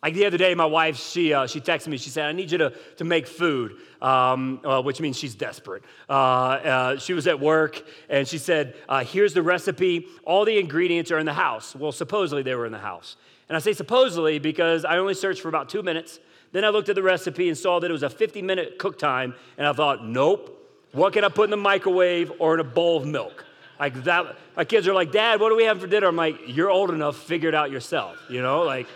Like 0.01 0.13
the 0.13 0.25
other 0.25 0.37
day, 0.37 0.55
my 0.55 0.65
wife, 0.65 0.97
she, 0.97 1.33
uh, 1.33 1.45
she 1.45 1.59
texted 1.59 1.87
me, 1.87 1.97
she 1.97 2.09
said, 2.09 2.25
I 2.25 2.31
need 2.31 2.51
you 2.51 2.57
to, 2.59 2.73
to 2.97 3.03
make 3.03 3.27
food, 3.27 3.75
um, 4.01 4.61
uh, 4.63 4.81
which 4.81 5.01
means 5.01 5.17
she's 5.17 5.35
desperate. 5.35 5.83
Uh, 6.07 6.13
uh 6.13 6.97
she 6.97 7.11
was 7.11 7.27
at 7.27 7.37
work 7.37 7.83
and 8.09 8.25
she 8.25 8.37
said, 8.37 8.75
uh, 8.87 9.03
Here's 9.03 9.33
the 9.33 9.41
recipe. 9.41 10.07
All 10.23 10.45
the 10.45 10.57
ingredients 10.57 11.11
are 11.11 11.19
in 11.19 11.25
the 11.25 11.33
house. 11.33 11.75
Well, 11.75 11.91
supposedly 11.91 12.43
they 12.43 12.55
were 12.55 12.65
in 12.65 12.71
the 12.71 12.79
house. 12.79 13.17
And 13.49 13.57
I 13.57 13.59
say 13.59 13.73
supposedly 13.73 14.39
because 14.39 14.85
I 14.85 14.97
only 14.99 15.15
searched 15.15 15.41
for 15.41 15.49
about 15.49 15.67
two 15.67 15.83
minutes. 15.83 16.19
Then 16.53 16.63
I 16.63 16.69
looked 16.69 16.87
at 16.87 16.95
the 16.95 17.03
recipe 17.03 17.49
and 17.49 17.57
saw 17.57 17.79
that 17.79 17.89
it 17.89 17.93
was 17.93 18.03
a 18.03 18.09
50 18.09 18.41
minute 18.41 18.79
cook 18.79 18.97
time. 18.97 19.35
And 19.57 19.67
I 19.67 19.73
thought, 19.73 20.05
Nope, 20.05 20.58
what 20.91 21.13
can 21.13 21.23
I 21.23 21.29
put 21.29 21.45
in 21.45 21.51
the 21.51 21.57
microwave 21.57 22.31
or 22.39 22.53
in 22.53 22.59
a 22.59 22.63
bowl 22.63 22.97
of 22.97 23.05
milk? 23.05 23.45
Like 23.79 24.03
that, 24.03 24.35
my 24.57 24.65
kids 24.65 24.87
are 24.87 24.93
like, 24.93 25.11
Dad, 25.11 25.39
what 25.39 25.49
do 25.49 25.55
we 25.55 25.63
have 25.63 25.79
for 25.79 25.87
dinner? 25.87 26.07
I'm 26.07 26.15
like, 26.15 26.37
you're 26.47 26.69
old 26.69 26.89
enough, 26.89 27.15
figure 27.17 27.47
it 27.47 27.55
out 27.55 27.71
yourself. 27.71 28.17
You 28.29 28.41
know, 28.41 28.63
like, 28.63 28.87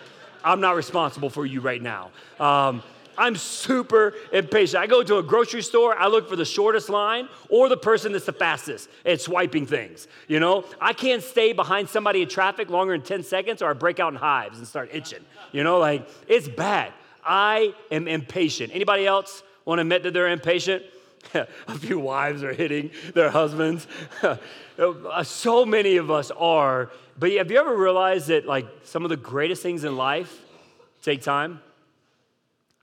I'm 0.43 0.59
not 0.59 0.75
responsible 0.75 1.29
for 1.29 1.45
you 1.45 1.61
right 1.61 1.81
now. 1.81 2.11
Um, 2.39 2.83
I'm 3.17 3.35
super 3.35 4.13
impatient. 4.31 4.81
I 4.81 4.87
go 4.87 5.03
to 5.03 5.17
a 5.17 5.23
grocery 5.23 5.61
store, 5.61 5.97
I 5.97 6.07
look 6.07 6.27
for 6.27 6.35
the 6.35 6.45
shortest 6.45 6.89
line 6.89 7.29
or 7.47 7.69
the 7.69 7.77
person 7.77 8.11
that's 8.11 8.25
the 8.25 8.33
fastest 8.33 8.89
at 9.05 9.21
swiping 9.21 9.65
things. 9.65 10.07
You 10.27 10.39
know, 10.39 10.65
I 10.81 10.93
can't 10.93 11.21
stay 11.21 11.53
behind 11.53 11.89
somebody 11.89 12.23
in 12.23 12.27
traffic 12.27 12.69
longer 12.69 12.93
than 12.93 13.05
10 13.05 13.23
seconds 13.23 13.61
or 13.61 13.69
I 13.69 13.73
break 13.73 13.99
out 13.99 14.13
in 14.13 14.19
hives 14.19 14.57
and 14.57 14.67
start 14.67 14.89
itching. 14.91 15.23
You 15.51 15.63
know, 15.63 15.77
like 15.77 16.07
it's 16.27 16.47
bad. 16.47 16.91
I 17.23 17.73
am 17.91 18.07
impatient. 18.07 18.73
Anybody 18.73 19.05
else 19.05 19.43
want 19.63 19.77
to 19.77 19.83
admit 19.83 20.03
that 20.03 20.13
they're 20.13 20.29
impatient? 20.29 20.83
a 21.33 21.77
few 21.77 21.99
wives 21.99 22.43
are 22.43 22.53
hitting 22.53 22.91
their 23.13 23.29
husbands. 23.29 23.87
Uh, 24.75 25.23
so 25.23 25.67
many 25.67 25.97
of 25.97 26.09
us 26.09 26.31
are. 26.31 26.89
But 27.19 27.31
have 27.33 27.51
you 27.51 27.59
ever 27.59 27.77
realized 27.77 28.29
that 28.29 28.47
like 28.47 28.65
some 28.81 29.03
of 29.03 29.09
the 29.09 29.15
greatest 29.17 29.61
things 29.61 29.83
in 29.83 29.95
life 29.95 30.35
take 31.03 31.21
time? 31.21 31.61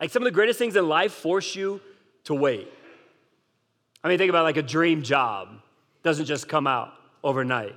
Like 0.01 0.11
some 0.11 0.23
of 0.23 0.25
the 0.25 0.31
greatest 0.31 0.57
things 0.57 0.77
in 0.77 0.89
life 0.89 1.13
force 1.13 1.57
you 1.57 1.81
to 2.27 2.35
wait. 2.35 2.73
I 4.05 4.09
mean, 4.09 4.19
think 4.19 4.31
about 4.31 4.45
like 4.45 4.57
a 4.57 4.63
dream 4.63 5.03
job 5.03 5.49
doesn't 6.05 6.27
just 6.27 6.49
come 6.49 6.69
out 6.69 6.95
overnight. 7.25 7.75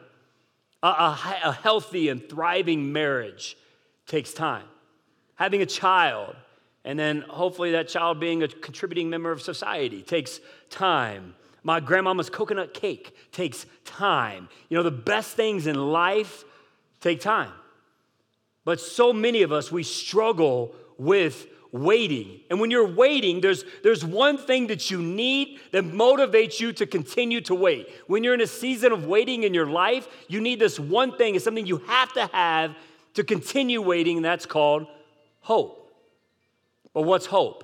A, 0.83 0.87
a, 0.87 1.39
a 1.45 1.51
healthy 1.51 2.09
and 2.09 2.29
thriving 2.29 2.93
marriage 2.93 3.57
takes 4.05 4.31
time. 4.31 4.65
Having 5.35 5.63
a 5.63 5.65
child 5.65 6.35
and 6.85 6.99
then 6.99 7.21
hopefully 7.29 7.71
that 7.71 7.87
child 7.87 8.19
being 8.19 8.43
a 8.43 8.47
contributing 8.47 9.09
member 9.09 9.31
of 9.31 9.41
society 9.41 10.01
takes 10.01 10.39
time. 10.69 11.35
My 11.63 11.79
grandmama's 11.79 12.29
coconut 12.29 12.73
cake 12.73 13.15
takes 13.31 13.65
time. 13.85 14.49
You 14.69 14.77
know, 14.77 14.83
the 14.83 14.91
best 14.91 15.35
things 15.35 15.65
in 15.65 15.75
life 15.75 16.43
take 16.99 17.21
time. 17.21 17.51
But 18.65 18.79
so 18.79 19.13
many 19.13 19.41
of 19.43 19.51
us, 19.51 19.71
we 19.71 19.83
struggle 19.83 20.75
with 20.97 21.47
waiting. 21.71 22.39
And 22.49 22.59
when 22.59 22.69
you're 22.69 22.87
waiting, 22.87 23.41
there's, 23.41 23.65
there's 23.81 24.05
one 24.05 24.37
thing 24.37 24.67
that 24.67 24.91
you 24.91 25.01
need 25.01 25.59
that 25.71 25.83
motivates 25.83 26.59
you 26.59 26.71
to 26.73 26.85
continue 26.85 27.41
to 27.41 27.55
wait. 27.55 27.89
When 28.07 28.23
you're 28.23 28.35
in 28.35 28.41
a 28.41 28.47
season 28.47 28.91
of 28.91 29.07
waiting 29.07 29.43
in 29.43 29.53
your 29.53 29.65
life, 29.65 30.07
you 30.27 30.39
need 30.39 30.59
this 30.59 30.79
one 30.79 31.17
thing. 31.17 31.35
It's 31.35 31.43
something 31.43 31.65
you 31.65 31.79
have 31.87 32.13
to 32.13 32.27
have 32.27 32.75
to 33.15 33.23
continue 33.23 33.81
waiting, 33.81 34.17
and 34.17 34.25
that's 34.25 34.45
called 34.45 34.87
hope. 35.41 35.82
But 36.93 37.03
what's 37.03 37.25
hope? 37.25 37.63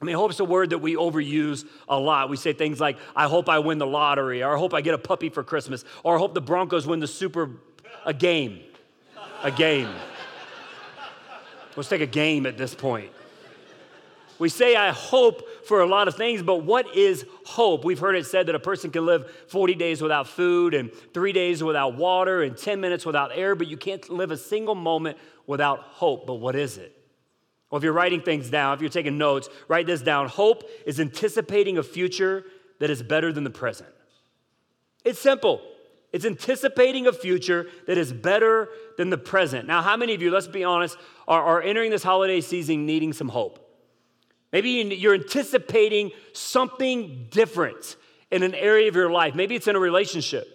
I 0.00 0.04
mean, 0.04 0.16
hope 0.16 0.32
is 0.32 0.40
a 0.40 0.44
word 0.44 0.70
that 0.70 0.78
we 0.78 0.96
overuse 0.96 1.64
a 1.88 1.98
lot. 1.98 2.28
We 2.28 2.36
say 2.36 2.52
things 2.52 2.80
like, 2.80 2.98
I 3.14 3.26
hope 3.26 3.48
I 3.48 3.60
win 3.60 3.78
the 3.78 3.86
lottery, 3.86 4.42
or 4.42 4.54
I 4.54 4.58
hope 4.58 4.74
I 4.74 4.80
get 4.80 4.94
a 4.94 4.98
puppy 4.98 5.30
for 5.30 5.42
Christmas, 5.42 5.84
or 6.02 6.16
I 6.16 6.18
hope 6.18 6.34
the 6.34 6.40
Broncos 6.40 6.86
win 6.86 7.00
the 7.00 7.06
Super, 7.06 7.50
a 8.04 8.12
game. 8.12 8.60
A 9.42 9.50
game. 9.50 9.88
Let's 11.76 11.88
take 11.88 12.00
a 12.00 12.06
game 12.06 12.46
at 12.46 12.58
this 12.58 12.74
point. 12.74 13.10
We 14.38 14.48
say, 14.48 14.74
I 14.74 14.90
hope 14.90 15.64
for 15.64 15.80
a 15.80 15.86
lot 15.86 16.08
of 16.08 16.16
things, 16.16 16.42
but 16.42 16.64
what 16.64 16.94
is 16.94 17.24
hope? 17.46 17.84
We've 17.84 17.98
heard 17.98 18.16
it 18.16 18.26
said 18.26 18.46
that 18.46 18.54
a 18.54 18.60
person 18.60 18.90
can 18.90 19.06
live 19.06 19.30
40 19.48 19.74
days 19.76 20.02
without 20.02 20.26
food, 20.26 20.74
and 20.74 20.92
three 21.12 21.32
days 21.32 21.62
without 21.62 21.96
water, 21.96 22.42
and 22.42 22.56
10 22.56 22.80
minutes 22.80 23.06
without 23.06 23.30
air, 23.32 23.54
but 23.54 23.68
you 23.68 23.76
can't 23.76 24.08
live 24.10 24.32
a 24.32 24.36
single 24.36 24.74
moment 24.74 25.18
without 25.46 25.78
hope. 25.78 26.26
But 26.26 26.34
what 26.34 26.56
is 26.56 26.78
it? 26.78 27.03
Well, 27.74 27.78
if 27.78 27.82
you're 27.82 27.92
writing 27.92 28.20
things 28.20 28.50
down, 28.50 28.74
if 28.74 28.82
you're 28.82 28.88
taking 28.88 29.18
notes, 29.18 29.48
write 29.66 29.86
this 29.86 30.00
down. 30.00 30.28
Hope 30.28 30.62
is 30.86 31.00
anticipating 31.00 31.76
a 31.76 31.82
future 31.82 32.44
that 32.78 32.88
is 32.88 33.02
better 33.02 33.32
than 33.32 33.42
the 33.42 33.50
present. 33.50 33.90
It's 35.04 35.18
simple. 35.18 35.60
It's 36.12 36.24
anticipating 36.24 37.08
a 37.08 37.12
future 37.12 37.66
that 37.88 37.98
is 37.98 38.12
better 38.12 38.68
than 38.96 39.10
the 39.10 39.18
present. 39.18 39.66
Now, 39.66 39.82
how 39.82 39.96
many 39.96 40.14
of 40.14 40.22
you, 40.22 40.30
let's 40.30 40.46
be 40.46 40.62
honest, 40.62 40.96
are, 41.26 41.42
are 41.42 41.62
entering 41.62 41.90
this 41.90 42.04
holiday 42.04 42.40
season 42.40 42.86
needing 42.86 43.12
some 43.12 43.28
hope? 43.28 43.58
Maybe 44.52 44.70
you're 44.70 45.14
anticipating 45.14 46.12
something 46.32 47.26
different 47.32 47.96
in 48.30 48.44
an 48.44 48.54
area 48.54 48.86
of 48.86 48.94
your 48.94 49.10
life. 49.10 49.34
Maybe 49.34 49.56
it's 49.56 49.66
in 49.66 49.74
a 49.74 49.80
relationship. 49.80 50.46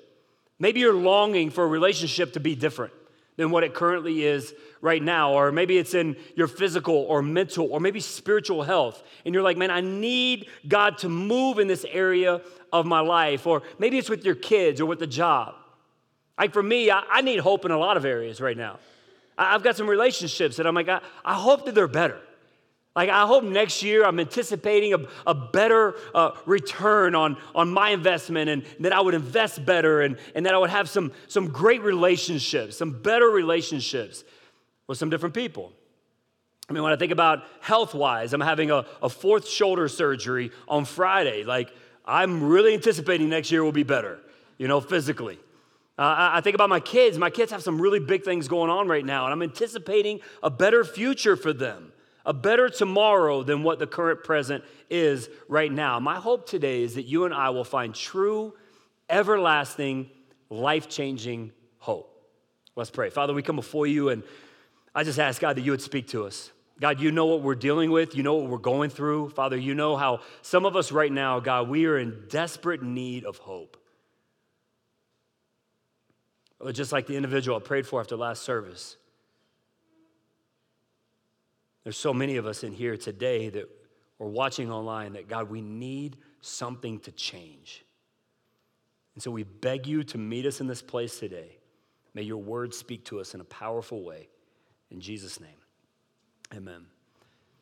Maybe 0.58 0.80
you're 0.80 0.94
longing 0.94 1.50
for 1.50 1.66
a 1.66 1.68
relationship 1.68 2.32
to 2.32 2.40
be 2.40 2.56
different 2.56 2.94
than 3.39 3.51
what 3.51 3.63
it 3.63 3.74
currently 3.74 4.25
is 4.25 4.53
right 4.81 5.01
now. 5.01 5.31
Or 5.31 5.50
maybe 5.53 5.77
it's 5.77 5.93
in 5.93 6.17
your 6.36 6.48
physical 6.48 6.93
or 6.93 7.22
mental 7.22 7.67
or 7.72 7.79
maybe 7.79 8.01
spiritual 8.01 8.63
health. 8.63 9.01
And 9.24 9.34
you're 9.34 9.43
like, 9.43 9.55
man, 9.55 9.72
I 9.72 9.79
need 9.79 10.50
God 10.67 10.98
to 11.00 11.10
move 11.10 11.58
in 11.58 11.69
this 11.69 11.86
area 11.89 12.41
of 12.74 12.86
my 12.86 13.00
life. 13.00 13.48
Or 13.48 13.63
maybe 13.79 13.98
it's 13.98 14.10
with 14.10 14.25
your 14.25 14.36
kids 14.36 14.81
or 14.81 14.86
with 14.88 15.00
the 15.00 15.08
job. 15.08 15.55
Like 16.38 16.51
for 16.51 16.62
me, 16.62 16.91
I, 16.91 17.01
I 17.10 17.22
need 17.22 17.39
hope 17.39 17.63
in 17.63 17.72
a 17.72 17.77
lot 17.77 17.96
of 17.96 18.03
areas 18.03 18.41
right 18.41 18.58
now. 18.58 18.79
I, 19.38 19.55
I've 19.55 19.63
got 19.63 19.77
some 19.77 19.89
relationships 19.89 20.58
that 20.58 20.67
I'm 20.67 20.75
like, 20.75 20.89
I, 20.89 21.00
I 21.24 21.36
hope 21.36 21.63
that 21.63 21.75
they're 21.75 21.88
better. 21.88 22.19
Like, 23.00 23.08
I 23.08 23.25
hope 23.25 23.46
next 23.46 23.82
year 23.82 24.03
I'm 24.03 24.20
anticipating 24.20 24.94
a, 24.94 24.98
a 25.25 25.34
better 25.34 25.96
uh, 26.13 26.32
return 26.46 27.15
on, 27.15 27.38
on 27.56 27.72
my 27.72 27.91
investment 27.91 28.50
and 28.50 28.65
that 28.82 28.91
I 28.91 29.00
would 29.00 29.13
invest 29.13 29.65
better 29.65 30.01
and, 30.01 30.18
and 30.36 30.46
that 30.46 30.53
I 30.53 30.58
would 30.58 30.70
have 30.70 30.89
some, 30.89 31.13
some 31.29 31.48
great 31.48 31.82
relationships, 31.82 32.75
some 32.75 33.01
better 33.01 33.29
relationships 33.29 34.25
with 34.88 34.98
some 34.98 35.10
different 35.10 35.34
people. 35.34 35.72
I 36.70 36.74
mean, 36.74 36.84
when 36.84 36.91
I 36.91 36.98
think 36.98 37.13
about 37.13 37.46
health 37.62 37.94
wise, 37.94 38.34
I'm 38.34 38.41
having 38.41 38.70
a, 38.70 38.86
a 39.01 39.08
fourth 39.08 39.48
shoulder 39.48 39.88
surgery 39.88 40.51
on 40.68 40.84
Friday. 40.84 41.46
Like, 41.46 41.72
I'm 42.03 42.50
really 42.50 42.74
anticipating 42.74 43.29
next 43.29 43.50
year 43.50 43.63
will 43.63 43.72
be 43.72 43.84
better, 43.84 44.20
you 44.58 44.68
know, 44.68 44.82
physically. 44.82 45.39
Uh, 45.98 46.32
I 46.34 46.41
think 46.41 46.53
about 46.53 46.68
my 46.68 46.82
kids. 46.82 47.18
My 47.18 47.29
kids 47.29 47.53
have 47.53 47.63
some 47.63 47.82
really 47.82 48.01
big 48.01 48.25
things 48.25 48.50
going 48.50 48.70
on 48.70 48.89
right 48.89 49.06
now, 49.06 49.24
and 49.24 49.32
I'm 49.32 49.41
anticipating 49.41 50.20
a 50.44 50.50
better 50.50 50.84
future 50.84 51.38
for 51.38 51.53
them 51.53 51.94
a 52.30 52.34
better 52.34 52.70
tomorrow 52.70 53.42
than 53.42 53.64
what 53.64 53.80
the 53.80 53.88
current 53.88 54.24
present 54.24 54.64
is 54.88 55.28
right 55.48 55.72
now. 55.72 56.00
My 56.00 56.18
hope 56.18 56.48
today 56.48 56.84
is 56.84 56.94
that 56.94 57.08
you 57.08 57.26
and 57.26 57.34
I 57.34 57.50
will 57.50 57.64
find 57.64 57.94
true, 57.94 58.54
everlasting, 59.10 60.12
life 60.48 60.88
changing 60.88 61.52
hope. 61.80 62.16
Let's 62.76 62.92
pray. 62.92 63.10
Father, 63.10 63.34
we 63.34 63.42
come 63.42 63.56
before 63.56 63.88
you, 63.88 64.10
and 64.10 64.22
I 64.94 65.04
just 65.04 65.18
ask 65.18 65.42
God 65.42 65.58
that 65.58 65.62
you 65.62 65.72
would 65.72 65.82
speak 65.82 66.10
to 66.10 66.28
us. 66.28 66.52
God, 66.80 67.02
you 67.02 67.12
know 67.12 67.26
what 67.26 67.42
we're 67.42 67.56
dealing 67.56 67.90
with. 67.90 68.16
You 68.16 68.22
know 68.22 68.36
what 68.36 68.48
we're 68.48 68.60
going 68.60 68.92
through. 68.92 69.30
Father, 69.30 69.58
you 69.58 69.74
know 69.74 69.98
how 69.98 70.20
some 70.44 70.68
of 70.68 70.76
us 70.76 70.92
right 70.92 71.12
now, 71.12 71.40
God, 71.40 71.68
we 71.68 71.88
are 71.88 71.98
in 71.98 72.26
desperate 72.30 72.84
need 72.84 73.26
of 73.26 73.40
hope. 73.40 73.76
Just 76.74 76.92
like 76.92 77.08
the 77.08 77.16
individual 77.16 77.58
I 77.58 77.60
prayed 77.62 77.88
for 77.88 78.00
after 78.00 78.16
last 78.16 78.44
service. 78.44 78.98
There's 81.84 81.98
so 81.98 82.14
many 82.14 82.38
of 82.38 82.46
us 82.46 82.64
in 82.64 82.72
here 82.72 82.98
today 82.98 83.50
that 83.50 83.70
are 84.20 84.28
watching 84.28 84.72
online 84.72 85.14
that, 85.14 85.28
God, 85.28 85.50
we 85.50 85.62
need 85.62 86.18
something 86.42 87.00
to 87.02 87.12
change. 87.12 87.86
And 89.16 89.24
so 89.24 89.32
we 89.32 89.44
beg 89.44 89.88
you 89.88 90.04
to 90.04 90.18
meet 90.18 90.46
us 90.46 90.62
in 90.62 90.68
this 90.68 90.82
place 90.82 91.20
today. 91.20 91.58
May 92.14 92.24
your 92.24 92.38
word 92.38 92.74
speak 92.74 93.06
to 93.06 93.20
us 93.20 93.34
in 93.34 93.42
a 93.42 93.46
powerful 93.46 94.04
way. 94.04 94.30
In 94.92 95.00
Jesus' 95.00 95.40
name, 95.40 95.58
amen. 96.56 96.86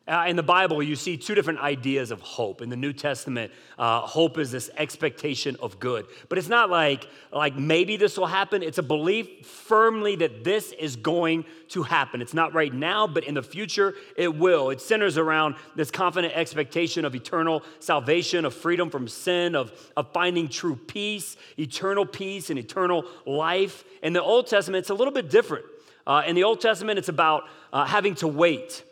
Uh, 0.08 0.24
in 0.26 0.36
the 0.36 0.42
Bible, 0.42 0.82
you 0.82 0.96
see 0.96 1.18
two 1.18 1.34
different 1.34 1.58
ideas 1.58 2.10
of 2.10 2.22
hope. 2.22 2.62
In 2.62 2.70
the 2.70 2.76
New 2.76 2.94
Testament, 2.94 3.52
uh, 3.78 4.00
hope 4.00 4.38
is 4.38 4.50
this 4.50 4.70
expectation 4.78 5.54
of 5.60 5.78
good. 5.78 6.06
But 6.30 6.38
it's 6.38 6.48
not 6.48 6.70
like, 6.70 7.06
like 7.30 7.56
maybe 7.56 7.98
this 7.98 8.16
will 8.16 8.26
happen. 8.26 8.62
It's 8.62 8.78
a 8.78 8.82
belief 8.82 9.44
firmly 9.44 10.16
that 10.16 10.44
this 10.44 10.72
is 10.72 10.96
going 10.96 11.44
to 11.68 11.82
happen. 11.82 12.22
It's 12.22 12.32
not 12.32 12.54
right 12.54 12.72
now, 12.72 13.06
but 13.06 13.24
in 13.24 13.34
the 13.34 13.42
future, 13.42 13.94
it 14.16 14.34
will. 14.34 14.70
It 14.70 14.80
centers 14.80 15.18
around 15.18 15.56
this 15.76 15.90
confident 15.90 16.32
expectation 16.34 17.04
of 17.04 17.14
eternal 17.14 17.62
salvation, 17.78 18.46
of 18.46 18.54
freedom 18.54 18.88
from 18.88 19.08
sin, 19.08 19.54
of, 19.54 19.72
of 19.94 20.10
finding 20.14 20.48
true 20.48 20.76
peace, 20.76 21.36
eternal 21.58 22.06
peace, 22.06 22.48
and 22.48 22.58
eternal 22.58 23.04
life. 23.26 23.84
In 24.02 24.14
the 24.14 24.22
Old 24.22 24.46
Testament, 24.46 24.80
it's 24.80 24.90
a 24.90 24.94
little 24.94 25.12
bit 25.12 25.28
different. 25.28 25.66
Uh, 26.06 26.22
in 26.26 26.34
the 26.34 26.44
Old 26.44 26.62
Testament, 26.62 26.98
it's 26.98 27.10
about 27.10 27.44
uh, 27.74 27.84
having 27.84 28.14
to 28.14 28.26
wait 28.26 28.84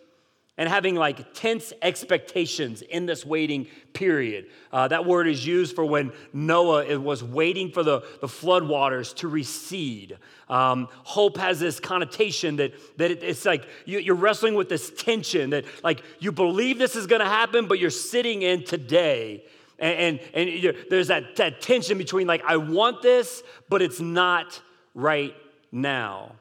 and 0.58 0.68
having 0.68 0.94
like 0.94 1.34
tense 1.34 1.72
expectations 1.82 2.82
in 2.82 3.06
this 3.06 3.26
waiting 3.26 3.66
period. 3.92 4.46
Uh, 4.72 4.88
that 4.88 5.04
word 5.04 5.28
is 5.28 5.46
used 5.46 5.74
for 5.74 5.84
when 5.84 6.12
Noah 6.32 6.98
was 6.98 7.22
waiting 7.22 7.70
for 7.70 7.82
the, 7.82 8.02
the 8.20 8.28
flood 8.28 8.66
waters 8.66 9.12
to 9.14 9.28
recede. 9.28 10.16
Um, 10.48 10.88
hope 11.02 11.36
has 11.36 11.60
this 11.60 11.78
connotation 11.78 12.56
that, 12.56 12.72
that 12.98 13.10
it, 13.10 13.22
it's 13.22 13.44
like 13.44 13.66
you, 13.84 13.98
you're 13.98 14.14
wrestling 14.14 14.54
with 14.54 14.68
this 14.68 14.90
tension 14.96 15.50
that 15.50 15.64
like 15.84 16.02
you 16.20 16.32
believe 16.32 16.78
this 16.78 16.96
is 16.96 17.06
gonna 17.06 17.24
happen, 17.24 17.66
but 17.66 17.78
you're 17.78 17.90
sitting 17.90 18.42
in 18.42 18.64
today. 18.64 19.44
And, 19.78 20.20
and, 20.34 20.48
and 20.48 20.76
there's 20.88 21.08
that, 21.08 21.36
that 21.36 21.60
tension 21.60 21.98
between 21.98 22.26
like, 22.26 22.42
I 22.46 22.56
want 22.56 23.02
this, 23.02 23.42
but 23.68 23.82
it's 23.82 24.00
not 24.00 24.60
right 24.94 25.34
now. 25.70 26.32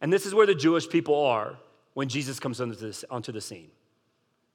And 0.00 0.12
this 0.12 0.26
is 0.26 0.34
where 0.34 0.46
the 0.46 0.56
Jewish 0.56 0.88
people 0.88 1.14
are 1.14 1.56
when 1.94 2.08
Jesus 2.08 2.38
comes 2.38 2.60
onto, 2.60 2.92
onto 3.10 3.32
the 3.32 3.40
scene. 3.40 3.70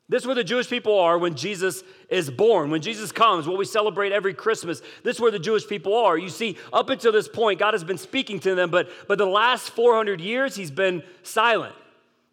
This 0.09 0.23
is 0.23 0.25
where 0.25 0.35
the 0.35 0.43
Jewish 0.43 0.67
people 0.67 0.97
are 0.97 1.19
when 1.19 1.35
Jesus 1.35 1.83
is 2.09 2.31
born. 2.31 2.71
When 2.71 2.81
Jesus 2.81 3.11
comes, 3.11 3.47
what 3.47 3.59
we 3.59 3.65
celebrate 3.65 4.11
every 4.11 4.33
Christmas, 4.33 4.81
this 5.03 5.17
is 5.17 5.21
where 5.21 5.29
the 5.29 5.37
Jewish 5.37 5.67
people 5.67 5.95
are. 5.95 6.17
You 6.17 6.29
see, 6.29 6.57
up 6.73 6.89
until 6.89 7.11
this 7.11 7.27
point, 7.27 7.59
God 7.59 7.75
has 7.75 7.83
been 7.83 7.99
speaking 7.99 8.39
to 8.39 8.55
them, 8.55 8.71
but, 8.71 8.89
but 9.07 9.19
the 9.19 9.27
last 9.27 9.69
400 9.69 10.19
years, 10.19 10.55
he's 10.55 10.71
been 10.71 11.03
silent. 11.21 11.75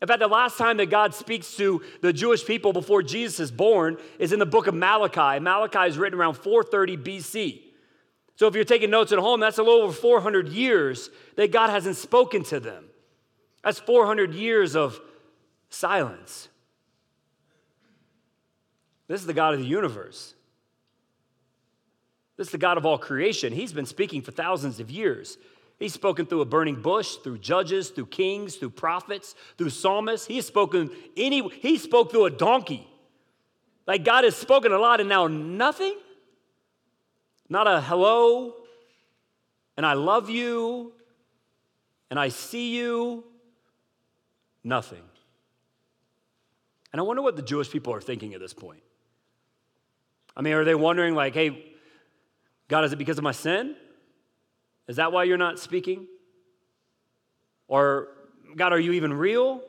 In 0.01 0.09
fact, 0.09 0.21
the 0.21 0.27
last 0.27 0.57
time 0.57 0.79
that 0.79 0.87
God 0.87 1.15
speaks 1.15 1.55
to 1.57 1.83
the 2.01 2.15
Jewish 2.15 2.47
people 2.47 2.73
before 2.73 3.03
Jesus 3.03 3.41
is 3.41 3.51
born 3.51 3.99
is 4.19 4.33
in 4.33 4.39
the 4.39 4.47
book 4.47 4.67
of 4.67 4.75
Malachi. 4.75 5.39
Malachi 5.39 5.89
is 5.89 5.99
written 5.99 6.19
around 6.19 6.35
430 6.35 6.97
BC. 6.97 7.61
So 8.37 8.47
if 8.47 8.55
you're 8.55 8.65
taking 8.65 8.91
notes 8.91 9.13
at 9.13 9.19
home, 9.19 9.41
that's 9.41 9.59
a 9.59 9.63
little 9.63 9.83
over 9.83 9.93
400 9.93 10.49
years 10.49 11.11
that 11.37 11.53
God 11.53 11.71
hasn't 11.71 11.97
spoken 11.97 12.43
to 12.45 12.61
them. 12.61 12.87
That's 13.67 13.81
400 13.81 14.33
years 14.33 14.77
of 14.77 15.01
silence. 15.71 16.49
This 19.09 19.21
is 19.21 19.27
the 19.27 19.33
God 19.33 19.55
of 19.55 19.59
the 19.59 19.67
universe. 19.67 20.35
This 22.37 22.47
is 22.47 22.53
the 22.53 22.59
God 22.59 22.79
of 22.79 22.87
all 22.87 22.97
creation. 22.97 23.53
He's 23.53 23.73
been 23.73 23.85
speaking 23.85 24.23
for 24.23 24.31
thousands 24.31 24.79
of 24.79 24.89
years. 24.89 25.37
He's 25.81 25.93
spoken 25.93 26.27
through 26.27 26.43
a 26.43 26.45
burning 26.45 26.81
bush, 26.81 27.17
through 27.17 27.39
judges, 27.39 27.91
through 27.91 28.07
kings, 28.07 28.55
through 28.55 28.71
prophets, 28.71 29.35
through 29.59 29.71
psalmists. 29.71 30.29
He 30.29 30.37
has 30.37 30.47
spoken 30.47 30.89
any 31.17 31.49
he 31.49 31.77
spoke 31.77 32.13
through 32.13 32.27
a 32.27 32.31
donkey. 32.31 32.87
Like 33.85 34.05
God 34.05 34.23
has 34.23 34.37
spoken 34.37 34.71
a 34.71 34.79
lot 34.79 35.01
and 35.01 35.09
now 35.09 35.27
nothing? 35.27 35.97
Not 37.49 37.67
a 37.67 37.81
hello, 37.81 38.55
and 39.77 39.85
I 39.85 39.95
love 39.95 40.31
you, 40.31 40.93
and 42.11 42.21
I 42.21 42.29
see 42.29 42.77
you, 42.77 43.25
nothing. 44.67 45.03
And 46.93 47.01
I 47.01 47.05
wonder 47.05 47.23
what 47.23 47.37
the 47.37 47.43
Jewish 47.43 47.71
people 47.71 47.95
are 47.95 48.01
thinking 48.01 48.35
at 48.35 48.41
this 48.41 48.53
point. 48.53 48.83
I 50.37 50.43
mean, 50.43 50.55
are 50.55 50.65
they 50.65 50.75
wondering, 50.75 51.15
like, 51.15 51.35
hey, 51.35 51.73
God, 52.69 52.85
is 52.85 52.93
it 52.93 52.97
because 52.97 53.17
of 53.17 53.25
my 53.25 53.33
sin? 53.33 53.77
Is 54.89 54.97
that 54.97 55.13
why 55.13 55.25
you're 55.25 55.39
not 55.39 55.59
speaking? 55.59 56.07
Or, 57.69 58.09
God, 58.55 58.73
are 58.73 58.79
you 58.79 58.93
even 58.93 59.13
real? 59.13 59.63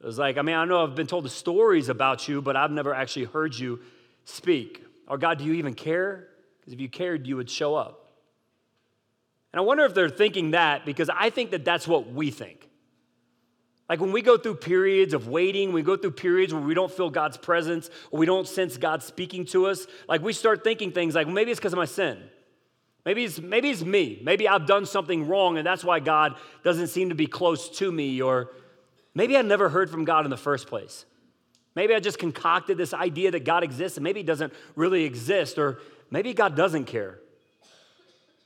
It 0.00 0.06
was 0.06 0.18
like, 0.18 0.38
I 0.38 0.42
mean, 0.42 0.54
I 0.54 0.64
know 0.64 0.82
I've 0.82 0.94
been 0.94 1.06
told 1.06 1.24
the 1.24 1.30
stories 1.30 1.88
about 1.88 2.28
you, 2.28 2.42
but 2.42 2.56
I've 2.56 2.70
never 2.70 2.94
actually 2.94 3.24
heard 3.24 3.56
you 3.56 3.80
speak. 4.24 4.84
Or, 5.08 5.18
God, 5.18 5.38
do 5.38 5.44
you 5.44 5.54
even 5.54 5.74
care? 5.74 6.28
Because 6.60 6.74
if 6.74 6.80
you 6.80 6.88
cared, 6.88 7.26
you 7.26 7.36
would 7.36 7.50
show 7.50 7.74
up. 7.74 8.12
And 9.52 9.60
I 9.60 9.62
wonder 9.62 9.84
if 9.84 9.94
they're 9.94 10.08
thinking 10.08 10.50
that 10.50 10.84
because 10.84 11.08
I 11.08 11.30
think 11.30 11.52
that 11.52 11.64
that's 11.64 11.86
what 11.86 12.12
we 12.12 12.30
think. 12.30 12.68
Like 13.88 14.00
when 14.00 14.12
we 14.12 14.22
go 14.22 14.38
through 14.38 14.56
periods 14.56 15.12
of 15.12 15.28
waiting, 15.28 15.72
we 15.72 15.82
go 15.82 15.96
through 15.96 16.12
periods 16.12 16.54
where 16.54 16.62
we 16.62 16.74
don't 16.74 16.90
feel 16.90 17.10
God's 17.10 17.36
presence 17.36 17.90
or 18.10 18.18
we 18.18 18.26
don't 18.26 18.48
sense 18.48 18.78
God 18.78 19.02
speaking 19.02 19.44
to 19.46 19.66
us, 19.66 19.86
like 20.08 20.22
we 20.22 20.32
start 20.32 20.64
thinking 20.64 20.90
things 20.90 21.14
like, 21.14 21.28
maybe 21.28 21.50
it's 21.50 21.60
because 21.60 21.74
of 21.74 21.78
my 21.78 21.84
sin. 21.84 22.18
Maybe 23.04 23.24
it's, 23.24 23.38
maybe 23.38 23.68
it's 23.68 23.82
me. 23.82 24.20
Maybe 24.22 24.48
I've 24.48 24.66
done 24.66 24.86
something 24.86 25.28
wrong 25.28 25.58
and 25.58 25.66
that's 25.66 25.84
why 25.84 26.00
God 26.00 26.36
doesn't 26.62 26.86
seem 26.86 27.10
to 27.10 27.14
be 27.14 27.26
close 27.26 27.68
to 27.78 27.92
me. 27.92 28.22
Or 28.22 28.50
maybe 29.14 29.36
I 29.36 29.42
never 29.42 29.68
heard 29.68 29.90
from 29.90 30.06
God 30.06 30.24
in 30.24 30.30
the 30.30 30.38
first 30.38 30.66
place. 30.66 31.04
Maybe 31.74 31.94
I 31.94 32.00
just 32.00 32.18
concocted 32.18 32.78
this 32.78 32.94
idea 32.94 33.32
that 33.32 33.44
God 33.44 33.64
exists 33.64 33.98
and 33.98 34.04
maybe 34.04 34.20
He 34.20 34.24
doesn't 34.24 34.54
really 34.76 35.04
exist. 35.04 35.58
Or 35.58 35.80
maybe 36.10 36.32
God 36.32 36.56
doesn't 36.56 36.86
care. 36.86 37.18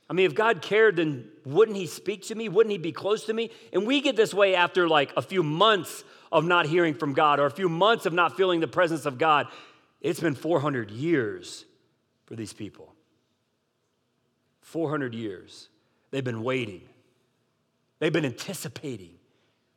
I 0.09 0.13
mean, 0.13 0.25
if 0.25 0.33
God 0.33 0.61
cared, 0.61 0.95
then 0.95 1.29
wouldn't 1.45 1.77
He 1.77 1.85
speak 1.85 2.23
to 2.27 2.35
me? 2.35 2.49
Wouldn't 2.49 2.71
He 2.71 2.77
be 2.77 2.91
close 2.91 3.25
to 3.25 3.33
me? 3.33 3.51
And 3.71 3.85
we 3.85 4.01
get 4.01 4.15
this 4.15 4.33
way 4.33 4.55
after 4.55 4.87
like 4.87 5.13
a 5.15 5.21
few 5.21 5.43
months 5.43 6.03
of 6.31 6.45
not 6.45 6.65
hearing 6.65 6.95
from 6.95 7.13
God 7.13 7.39
or 7.39 7.45
a 7.45 7.51
few 7.51 7.69
months 7.69 8.05
of 8.05 8.13
not 8.13 8.35
feeling 8.35 8.59
the 8.59 8.67
presence 8.67 9.05
of 9.05 9.17
God. 9.17 9.47
It's 10.01 10.19
been 10.19 10.35
400 10.35 10.91
years 10.91 11.65
for 12.25 12.35
these 12.35 12.53
people. 12.53 12.93
400 14.61 15.13
years. 15.13 15.69
They've 16.11 16.23
been 16.23 16.43
waiting, 16.43 16.81
they've 17.99 18.13
been 18.13 18.25
anticipating, 18.25 19.15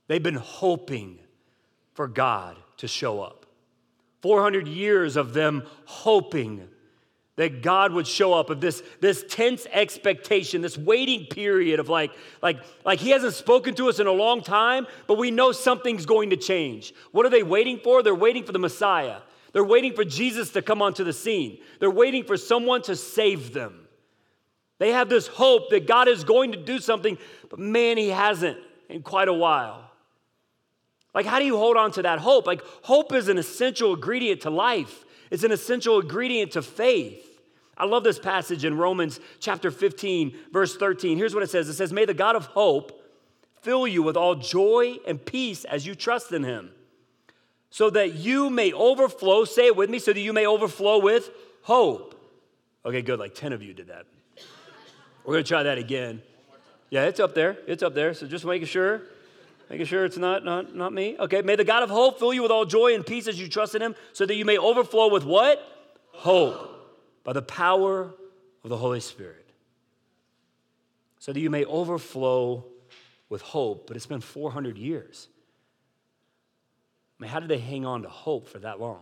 they've 0.07 0.23
been 0.23 0.35
hoping 0.35 1.19
for 1.93 2.09
God 2.09 2.57
to 2.79 2.89
show 2.89 3.21
up. 3.21 3.45
400 4.23 4.67
years 4.67 5.17
of 5.17 5.35
them 5.35 5.65
hoping 5.85 6.69
that 7.37 7.63
God 7.63 7.93
would 7.93 8.07
show 8.07 8.35
up 8.35 8.51
of 8.51 8.61
this, 8.61 8.83
this 9.01 9.25
tense 9.29 9.67
expectation, 9.73 10.61
this 10.61 10.77
waiting 10.77 11.27
period 11.27 11.81
of 11.81 11.89
like, 11.89 12.11
like, 12.43 12.59
like 12.85 12.99
he 12.99 13.11
hasn't 13.11 13.35
spoken 13.35 13.75
to 13.77 13.89
us 13.89 13.99
in 13.99 14.07
a 14.07 14.13
long 14.13 14.43
time, 14.43 14.87
but 15.07 15.17
we 15.17 15.31
know 15.31 15.51
something's 15.51 16.05
going 16.05 16.31
to 16.31 16.37
change. 16.37 16.93
What 17.11 17.25
are 17.25 17.31
they 17.31 17.43
waiting 17.43 17.81
for? 17.83 18.03
They're 18.03 18.15
waiting 18.15 18.45
for 18.45 18.53
the 18.53 18.59
Messiah. 18.59 19.19
They're 19.53 19.65
waiting 19.65 19.95
for 19.95 20.05
Jesus 20.05 20.51
to 20.51 20.63
come 20.63 20.83
onto 20.83 21.05
the 21.05 21.13
scene. 21.13 21.59
They're 21.79 21.91
waiting 21.91 22.25
for 22.25 22.37
someone 22.37 22.83
to 22.83 22.97
save 22.97 23.53
them. 23.53 23.87
They 24.79 24.91
have 24.91 25.09
this 25.09 25.27
hope 25.27 25.71
that 25.71 25.87
God 25.87 26.09
is 26.09 26.25
going 26.25 26.53
to 26.53 26.59
do 26.59 26.81
something, 26.81 27.17
but 27.49 27.59
man, 27.59 27.97
he 27.97 28.09
hasn't 28.09 28.59
in 28.89 29.03
quite 29.03 29.29
a 29.29 29.33
while. 29.33 29.91
Like, 31.15 31.27
how 31.27 31.39
do 31.39 31.45
you 31.45 31.57
hold 31.57 31.77
on 31.77 31.93
to 31.93 32.03
that 32.03 32.19
hope? 32.19 32.47
Like, 32.47 32.63
hope 32.83 33.13
is 33.13 33.29
an 33.29 33.39
essential 33.39 33.95
ingredient 33.95 34.43
to 34.43 34.51
life. 34.51 35.05
It's 35.33 35.45
an 35.45 35.51
essential 35.51 35.99
ingredient 35.99 36.53
to 36.53 36.63
faith. 36.63 37.41
I 37.79 37.87
love 37.87 38.05
this 38.05 38.19
passage 38.19 38.67
in 38.67 38.77
Romans 38.77 39.19
chapter 39.41 39.71
15, 39.71 40.37
verse 40.53 40.77
13. 40.77 41.17
Here's 41.17 41.33
what 41.33 41.43
it 41.43 41.49
says 41.49 41.71
it 41.71 41.75
says, 41.75 41.91
May 41.91 42.05
the 42.05 42.13
God 42.13 42.37
of 42.37 42.45
hope 42.45 43.03
fill 43.63 43.87
you 43.87 44.03
with 44.03 44.15
all 44.15 44.35
joy 44.35 44.99
and 45.07 45.25
peace 45.25 45.65
as 45.65 45.87
you 45.87 45.95
trust 45.95 46.33
in 46.33 46.45
him, 46.45 46.71
so 47.71 47.89
that 47.89 48.13
you 48.13 48.51
may 48.51 48.75
overflow. 48.75 49.47
Say 49.47 49.69
it 49.69 49.75
with 49.75 49.89
me, 49.89 49.99
so 49.99 50.13
that 50.13 50.21
you 50.21 50.35
may 50.35 50.47
overflow 50.47 50.99
with 50.99 51.31
hope. 51.63 52.15
Okay, 52.85 53.01
good. 53.01 53.19
Like 53.19 53.35
10 53.35 53.55
of 53.55 53.63
you 53.63 53.73
did 53.73 53.89
that. 53.89 54.05
We're 55.25 55.33
going 55.33 55.45
to 55.45 55.49
try 55.49 55.63
that 55.63 55.79
again. 55.79 56.21
Yeah, 56.91 57.05
it's 57.05 57.21
up 57.21 57.35
there. 57.35 57.57
It's 57.67 57.83
up 57.83 57.95
there. 57.95 58.13
So 58.13 58.27
just 58.27 58.45
making 58.45 58.67
sure. 58.69 59.01
Making 59.73 59.87
sure 59.87 60.05
it's 60.05 60.19
not, 60.19 60.45
not, 60.45 60.75
not 60.75 60.93
me. 60.93 61.17
Okay, 61.19 61.41
may 61.41 61.57
the 61.57 61.65
God 61.65 61.83
of 61.83 61.89
hope 61.89 62.19
fill 62.19 62.35
you 62.35 62.43
with 62.43 62.51
all 62.51 62.67
joy 62.67 62.95
and 62.95 63.07
peace 63.07 63.27
as 63.27 63.41
you 63.41 63.49
trust 63.49 63.75
in 63.75 63.81
him, 63.81 63.95
so 64.13 64.27
that 64.27 64.35
you 64.35 64.45
may 64.45 64.59
overflow 64.59 65.09
with 65.09 65.25
what? 65.25 65.67
Hope. 66.09 66.69
By 67.25 67.33
the 67.33 67.41
power 67.41 68.13
of 68.63 68.69
the 68.69 68.77
Holy 68.77 69.01
Spirit. 69.01 69.51
So 71.21 71.33
that 71.33 71.41
you 71.41 71.49
may 71.49 71.65
overflow 71.65 72.67
with 73.31 73.41
hope. 73.41 73.87
But 73.87 73.97
it's 73.97 74.05
been 74.05 74.21
400 74.21 74.77
years. 74.77 75.29
I 77.19 77.23
mean, 77.23 77.31
how 77.31 77.41
did 77.41 77.49
they 77.49 77.57
hang 77.57 77.87
on 77.87 78.03
to 78.03 78.11
hope 78.11 78.49
for 78.49 78.59
that 78.59 78.79
long? 78.79 79.01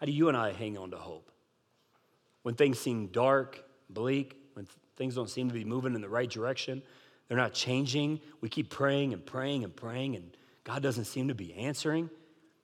How 0.00 0.06
do 0.06 0.10
you 0.10 0.26
and 0.26 0.36
I 0.36 0.50
hang 0.50 0.76
on 0.76 0.90
to 0.90 0.96
hope? 0.96 1.30
When 2.42 2.56
things 2.56 2.80
seem 2.80 3.06
dark, 3.06 3.62
bleak, 3.88 4.36
when 4.54 4.66
things 4.96 5.14
don't 5.14 5.30
seem 5.30 5.46
to 5.46 5.54
be 5.54 5.64
moving 5.64 5.94
in 5.94 6.00
the 6.00 6.08
right 6.08 6.28
direction, 6.28 6.82
they're 7.28 7.36
not 7.36 7.52
changing. 7.52 8.20
We 8.40 8.48
keep 8.48 8.70
praying 8.70 9.12
and 9.12 9.24
praying 9.24 9.64
and 9.64 9.74
praying, 9.74 10.16
and 10.16 10.36
God 10.64 10.82
doesn't 10.82 11.04
seem 11.04 11.28
to 11.28 11.34
be 11.34 11.54
answering. 11.54 12.10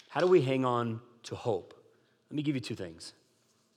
How 0.09 0.21
do 0.21 0.27
we 0.27 0.41
hang 0.41 0.65
on 0.65 1.01
to 1.25 1.35
hope? 1.35 1.75
Let 2.31 2.37
me 2.37 2.43
give 2.43 2.55
you 2.55 2.61
two 2.61 2.75
things. 2.75 3.13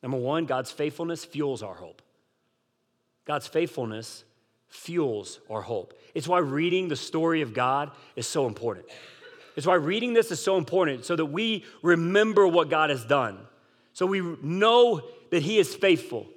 Number 0.02 0.18
one, 0.18 0.46
God's 0.46 0.72
faithfulness 0.72 1.26
fuels 1.26 1.62
our 1.62 1.74
hope. 1.74 2.02
God's 3.26 3.48
faithfulness 3.48 4.24
fuels 4.70 5.40
our 5.50 5.62
hope. 5.62 5.94
It's 6.14 6.28
why 6.28 6.40
reading 6.40 6.88
the 6.88 6.96
story 6.96 7.42
of 7.42 7.54
God 7.54 7.92
is 8.16 8.28
so 8.28 8.48
important. 8.48 8.86
It's 9.56 9.66
why 9.66 9.76
reading 9.76 10.14
this 10.14 10.32
is 10.32 10.42
so 10.42 10.58
important 10.58 11.04
so 11.04 11.16
that 11.16 11.26
we 11.26 11.66
remember 11.82 12.48
what 12.48 12.70
God 12.70 12.90
has 12.90 13.04
done. 13.04 13.40
So 13.94 14.06
we 14.06 14.22
know 14.42 15.02
that 15.32 15.42
He 15.42 15.58
is 15.58 15.74
faithful. 15.74 16.28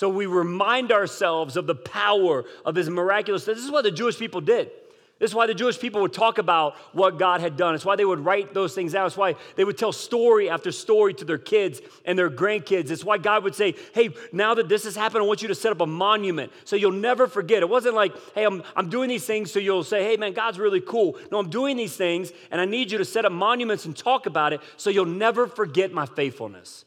So 0.00 0.08
we 0.08 0.24
remind 0.24 0.92
ourselves 0.92 1.58
of 1.58 1.66
the 1.66 1.74
power 1.74 2.46
of 2.64 2.74
his 2.74 2.88
miraculous. 2.88 3.44
This 3.44 3.58
is 3.58 3.70
what 3.70 3.84
the 3.84 3.90
Jewish 3.90 4.18
people 4.18 4.40
did. 4.40 4.70
This 5.18 5.32
is 5.32 5.34
why 5.34 5.46
the 5.46 5.52
Jewish 5.52 5.78
people 5.78 6.00
would 6.00 6.14
talk 6.14 6.38
about 6.38 6.74
what 6.94 7.18
God 7.18 7.42
had 7.42 7.58
done. 7.58 7.74
It's 7.74 7.84
why 7.84 7.96
they 7.96 8.06
would 8.06 8.20
write 8.20 8.54
those 8.54 8.74
things 8.74 8.94
out. 8.94 9.08
It's 9.08 9.16
why 9.18 9.34
they 9.56 9.64
would 9.64 9.76
tell 9.76 9.92
story 9.92 10.48
after 10.48 10.72
story 10.72 11.12
to 11.12 11.26
their 11.26 11.36
kids 11.36 11.82
and 12.06 12.18
their 12.18 12.30
grandkids. 12.30 12.90
It's 12.90 13.04
why 13.04 13.18
God 13.18 13.44
would 13.44 13.54
say, 13.54 13.74
Hey, 13.92 14.08
now 14.32 14.54
that 14.54 14.70
this 14.70 14.84
has 14.84 14.96
happened, 14.96 15.22
I 15.22 15.26
want 15.26 15.42
you 15.42 15.48
to 15.48 15.54
set 15.54 15.70
up 15.70 15.82
a 15.82 15.86
monument 15.86 16.50
so 16.64 16.76
you'll 16.76 16.92
never 16.92 17.26
forget. 17.26 17.62
It 17.62 17.68
wasn't 17.68 17.94
like, 17.94 18.14
Hey, 18.34 18.46
I'm, 18.46 18.62
I'm 18.74 18.88
doing 18.88 19.10
these 19.10 19.26
things 19.26 19.52
so 19.52 19.58
you'll 19.58 19.84
say, 19.84 20.02
Hey, 20.02 20.16
man, 20.16 20.32
God's 20.32 20.58
really 20.58 20.80
cool. 20.80 21.18
No, 21.30 21.38
I'm 21.38 21.50
doing 21.50 21.76
these 21.76 21.94
things 21.94 22.32
and 22.50 22.58
I 22.58 22.64
need 22.64 22.90
you 22.90 22.96
to 22.96 23.04
set 23.04 23.26
up 23.26 23.32
monuments 23.32 23.84
and 23.84 23.94
talk 23.94 24.24
about 24.24 24.54
it 24.54 24.62
so 24.78 24.88
you'll 24.88 25.04
never 25.04 25.46
forget 25.46 25.92
my 25.92 26.06
faithfulness. 26.06 26.86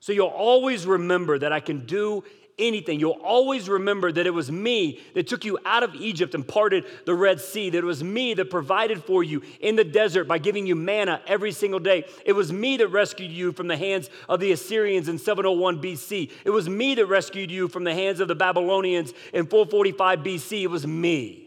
So 0.00 0.12
you'll 0.12 0.26
always 0.28 0.86
remember 0.86 1.38
that 1.38 1.52
I 1.52 1.60
can 1.60 1.86
do 1.86 2.24
anything. 2.58 2.98
You'll 2.98 3.12
always 3.12 3.68
remember 3.68 4.10
that 4.10 4.26
it 4.26 4.34
was 4.34 4.50
me 4.50 5.00
that 5.14 5.26
took 5.26 5.44
you 5.44 5.58
out 5.64 5.82
of 5.82 5.94
Egypt 5.94 6.34
and 6.34 6.46
parted 6.46 6.84
the 7.06 7.14
Red 7.14 7.40
Sea, 7.40 7.70
that 7.70 7.78
it 7.78 7.84
was 7.84 8.02
me 8.02 8.34
that 8.34 8.50
provided 8.50 9.04
for 9.04 9.22
you 9.22 9.42
in 9.60 9.76
the 9.76 9.84
desert 9.84 10.24
by 10.24 10.38
giving 10.38 10.66
you 10.66 10.74
manna 10.74 11.22
every 11.26 11.52
single 11.52 11.80
day. 11.80 12.04
It 12.24 12.32
was 12.32 12.52
me 12.52 12.76
that 12.78 12.88
rescued 12.88 13.30
you 13.30 13.52
from 13.52 13.68
the 13.68 13.76
hands 13.76 14.10
of 14.28 14.40
the 14.40 14.52
Assyrians 14.52 15.08
in 15.08 15.18
701 15.18 15.80
BC. 15.80 16.30
It 16.44 16.50
was 16.50 16.68
me 16.68 16.94
that 16.96 17.06
rescued 17.06 17.50
you 17.50 17.68
from 17.68 17.84
the 17.84 17.94
hands 17.94 18.20
of 18.20 18.28
the 18.28 18.34
Babylonians 18.34 19.12
in 19.32 19.46
445 19.46 20.20
BC. 20.20 20.62
It 20.62 20.70
was 20.70 20.86
me. 20.86 21.44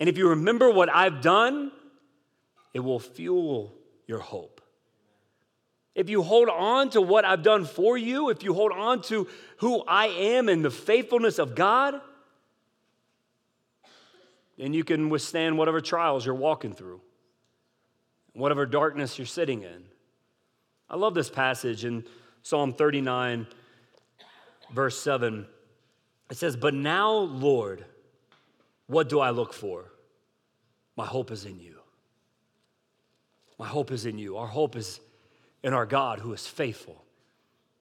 And 0.00 0.08
if 0.08 0.18
you 0.18 0.30
remember 0.30 0.70
what 0.70 0.88
I've 0.88 1.20
done, 1.20 1.70
it 2.74 2.80
will 2.80 2.98
fuel 2.98 3.74
your 4.06 4.18
hope. 4.18 4.61
If 5.94 6.08
you 6.08 6.22
hold 6.22 6.48
on 6.48 6.90
to 6.90 7.02
what 7.02 7.24
I've 7.24 7.42
done 7.42 7.64
for 7.64 7.98
you, 7.98 8.30
if 8.30 8.42
you 8.42 8.54
hold 8.54 8.72
on 8.72 9.02
to 9.02 9.28
who 9.58 9.82
I 9.86 10.06
am 10.06 10.48
and 10.48 10.64
the 10.64 10.70
faithfulness 10.70 11.38
of 11.38 11.54
God, 11.54 12.00
then 14.56 14.72
you 14.72 14.84
can 14.84 15.10
withstand 15.10 15.58
whatever 15.58 15.80
trials 15.80 16.24
you're 16.24 16.34
walking 16.34 16.72
through, 16.72 17.00
whatever 18.32 18.64
darkness 18.64 19.18
you're 19.18 19.26
sitting 19.26 19.62
in. 19.62 19.84
I 20.88 20.96
love 20.96 21.14
this 21.14 21.30
passage 21.30 21.84
in 21.84 22.04
Psalm 22.42 22.72
39, 22.72 23.46
verse 24.72 24.98
7. 24.98 25.46
It 26.30 26.36
says, 26.36 26.56
But 26.56 26.74
now, 26.74 27.12
Lord, 27.12 27.84
what 28.86 29.08
do 29.08 29.20
I 29.20 29.30
look 29.30 29.52
for? 29.52 29.92
My 30.96 31.06
hope 31.06 31.30
is 31.30 31.44
in 31.44 31.58
you. 31.58 31.78
My 33.58 33.66
hope 33.66 33.90
is 33.90 34.06
in 34.06 34.18
you. 34.18 34.36
Our 34.36 34.46
hope 34.46 34.76
is 34.76 35.00
in 35.62 35.72
our 35.72 35.86
God 35.86 36.20
who 36.20 36.32
is 36.32 36.46
faithful, 36.46 37.04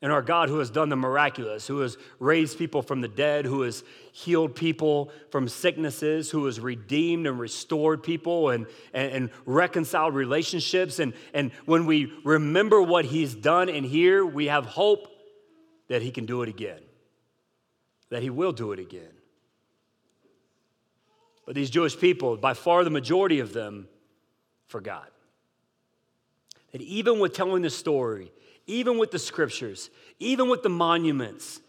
in 0.02 0.10
our 0.10 0.22
God 0.22 0.50
who 0.50 0.60
has 0.60 0.70
done 0.70 0.89
the 0.89 0.96
miraculous, 0.96 1.67
who 1.67 1.80
has 1.80 1.98
raised 2.20 2.58
people 2.58 2.82
from 2.82 3.02
the 3.02 3.08
dead, 3.08 3.46
who 3.46 3.62
has 3.62 3.84
healed 4.12 4.56
people 4.56 5.12
from 5.30 5.48
sicknesses, 5.48 6.32
who 6.32 6.46
has 6.46 6.60
redeemed 6.60 7.28
and 7.28 7.39
restored 7.39 8.02
people 8.02 8.50
and, 8.50 8.65
and, 8.94 9.12
and 9.12 9.30
reconciled 9.46 10.15
relationships. 10.15 11.00
And, 11.00 11.13
and 11.34 11.52
when 11.65 11.86
we 11.86 12.12
remember 12.24 12.82
what 12.82 13.06
he's 13.06 13.36
done 13.36 13.70
in 13.70 13.84
here, 13.84 14.26
we 14.26 14.48
have 14.48 14.65
hope 14.65 15.08
that 15.88 16.02
he 16.02 16.10
can 16.10 16.26
do 16.26 16.41
it 16.41 16.50
again, 16.50 16.82
that 18.10 18.24
he 18.24 18.30
will 18.30 18.54
do 18.54 18.72
it 18.72 18.80
again. 18.80 19.13
But 21.46 21.56
these 21.56 21.70
Jewish 21.70 22.00
people, 22.00 22.38
by 22.38 22.54
far 22.54 22.84
the 22.84 22.89
majority 22.89 23.39
of 23.39 23.54
them, 23.54 23.88
forgot. 24.67 25.12
That 26.72 26.82
even 26.82 27.20
with 27.20 27.34
telling 27.34 27.62
the 27.62 27.70
story, 27.70 28.32
even 28.66 28.98
with 28.98 29.12
the 29.12 29.20
scriptures, 29.20 29.90
even 30.20 30.50
with 30.50 30.64
the 30.64 30.70
monuments, 30.70 31.60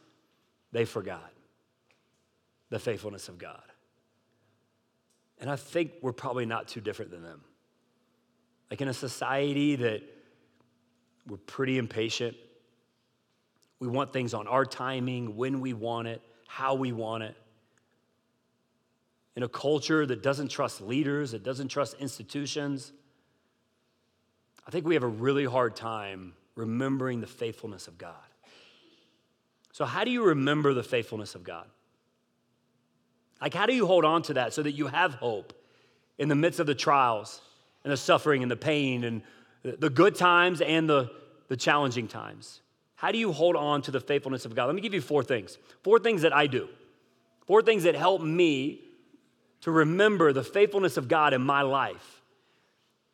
they 0.70 0.84
forgot 0.84 1.32
the 2.70 2.78
faithfulness 2.78 3.28
of 3.28 3.38
God. 3.38 3.62
And 5.38 5.50
I 5.50 5.56
think 5.56 5.92
we're 6.00 6.12
probably 6.12 6.46
not 6.46 6.68
too 6.68 6.80
different 6.80 7.10
than 7.10 7.22
them. 7.22 7.42
Like 8.70 8.80
in 8.80 8.88
a 8.88 8.94
society 8.94 9.76
that 9.76 10.02
we're 11.26 11.36
pretty 11.36 11.78
impatient, 11.78 12.36
we 13.80 13.88
want 13.88 14.12
things 14.12 14.32
on 14.32 14.46
our 14.46 14.64
timing, 14.64 15.36
when 15.36 15.60
we 15.60 15.72
want 15.72 16.06
it, 16.08 16.22
how 16.46 16.74
we 16.74 16.92
want 16.92 17.24
it. 17.24 17.36
In 19.34 19.42
a 19.42 19.48
culture 19.48 20.06
that 20.06 20.22
doesn't 20.22 20.48
trust 20.48 20.80
leaders, 20.80 21.32
that 21.32 21.42
doesn't 21.42 21.68
trust 21.68 21.96
institutions, 21.98 22.92
I 24.66 24.70
think 24.70 24.86
we 24.86 24.94
have 24.94 25.02
a 25.02 25.08
really 25.08 25.44
hard 25.44 25.76
time 25.76 26.34
remembering 26.54 27.20
the 27.20 27.26
faithfulness 27.26 27.88
of 27.88 27.98
God. 27.98 28.14
So, 29.72 29.84
how 29.84 30.04
do 30.04 30.10
you 30.10 30.24
remember 30.24 30.74
the 30.74 30.82
faithfulness 30.82 31.34
of 31.34 31.44
God? 31.44 31.66
Like, 33.40 33.54
how 33.54 33.66
do 33.66 33.74
you 33.74 33.86
hold 33.86 34.04
on 34.04 34.22
to 34.22 34.34
that 34.34 34.52
so 34.52 34.62
that 34.62 34.72
you 34.72 34.86
have 34.86 35.14
hope 35.14 35.52
in 36.18 36.28
the 36.28 36.34
midst 36.34 36.60
of 36.60 36.66
the 36.66 36.74
trials 36.74 37.40
and 37.82 37.92
the 37.92 37.96
suffering 37.96 38.42
and 38.42 38.50
the 38.50 38.56
pain 38.56 39.02
and 39.02 39.22
the 39.64 39.90
good 39.90 40.14
times 40.14 40.60
and 40.60 40.88
the, 40.88 41.10
the 41.48 41.56
challenging 41.56 42.06
times? 42.06 42.60
How 42.94 43.10
do 43.10 43.18
you 43.18 43.32
hold 43.32 43.56
on 43.56 43.82
to 43.82 43.90
the 43.90 44.00
faithfulness 44.00 44.44
of 44.44 44.54
God? 44.54 44.66
Let 44.66 44.76
me 44.76 44.80
give 44.80 44.94
you 44.94 45.00
four 45.00 45.24
things. 45.24 45.58
Four 45.82 45.98
things 45.98 46.22
that 46.22 46.32
I 46.32 46.46
do. 46.46 46.68
Four 47.46 47.62
things 47.62 47.82
that 47.82 47.96
help 47.96 48.22
me 48.22 48.80
to 49.62 49.72
remember 49.72 50.32
the 50.32 50.44
faithfulness 50.44 50.96
of 50.96 51.08
God 51.08 51.34
in 51.34 51.42
my 51.42 51.62
life. 51.62 52.21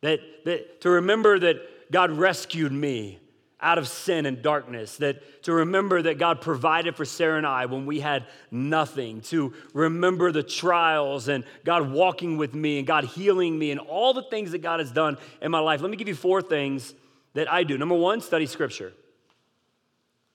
That, 0.01 0.19
that 0.45 0.81
to 0.81 0.89
remember 0.89 1.39
that 1.39 1.91
God 1.91 2.11
rescued 2.11 2.71
me 2.71 3.19
out 3.61 3.77
of 3.77 3.87
sin 3.87 4.25
and 4.25 4.41
darkness, 4.41 4.97
that 4.97 5.43
to 5.43 5.51
remember 5.51 6.01
that 6.01 6.17
God 6.17 6.39
provided 6.39 6.95
for 6.95 7.03
Sarah 7.03 7.37
and 7.37 7.45
I 7.45 7.65
when 7.65 7.85
we 7.85 7.99
had 7.99 8.25
nothing, 8.51 9.19
to 9.21 9.53
remember 9.73 10.31
the 10.31 10.43
trials 10.43 11.27
and 11.27 11.43
God 11.65 11.91
walking 11.91 12.37
with 12.37 12.55
me 12.55 12.77
and 12.77 12.87
God 12.87 13.03
healing 13.03 13.59
me 13.59 13.71
and 13.71 13.79
all 13.79 14.13
the 14.13 14.23
things 14.23 14.51
that 14.51 14.59
God 14.59 14.79
has 14.79 14.91
done 14.91 15.17
in 15.41 15.51
my 15.51 15.59
life. 15.59 15.81
Let 15.81 15.91
me 15.91 15.97
give 15.97 16.07
you 16.07 16.15
four 16.15 16.41
things 16.41 16.93
that 17.33 17.51
I 17.51 17.63
do. 17.63 17.77
Number 17.77 17.95
one, 17.95 18.21
study 18.21 18.45
scripture. 18.45 18.93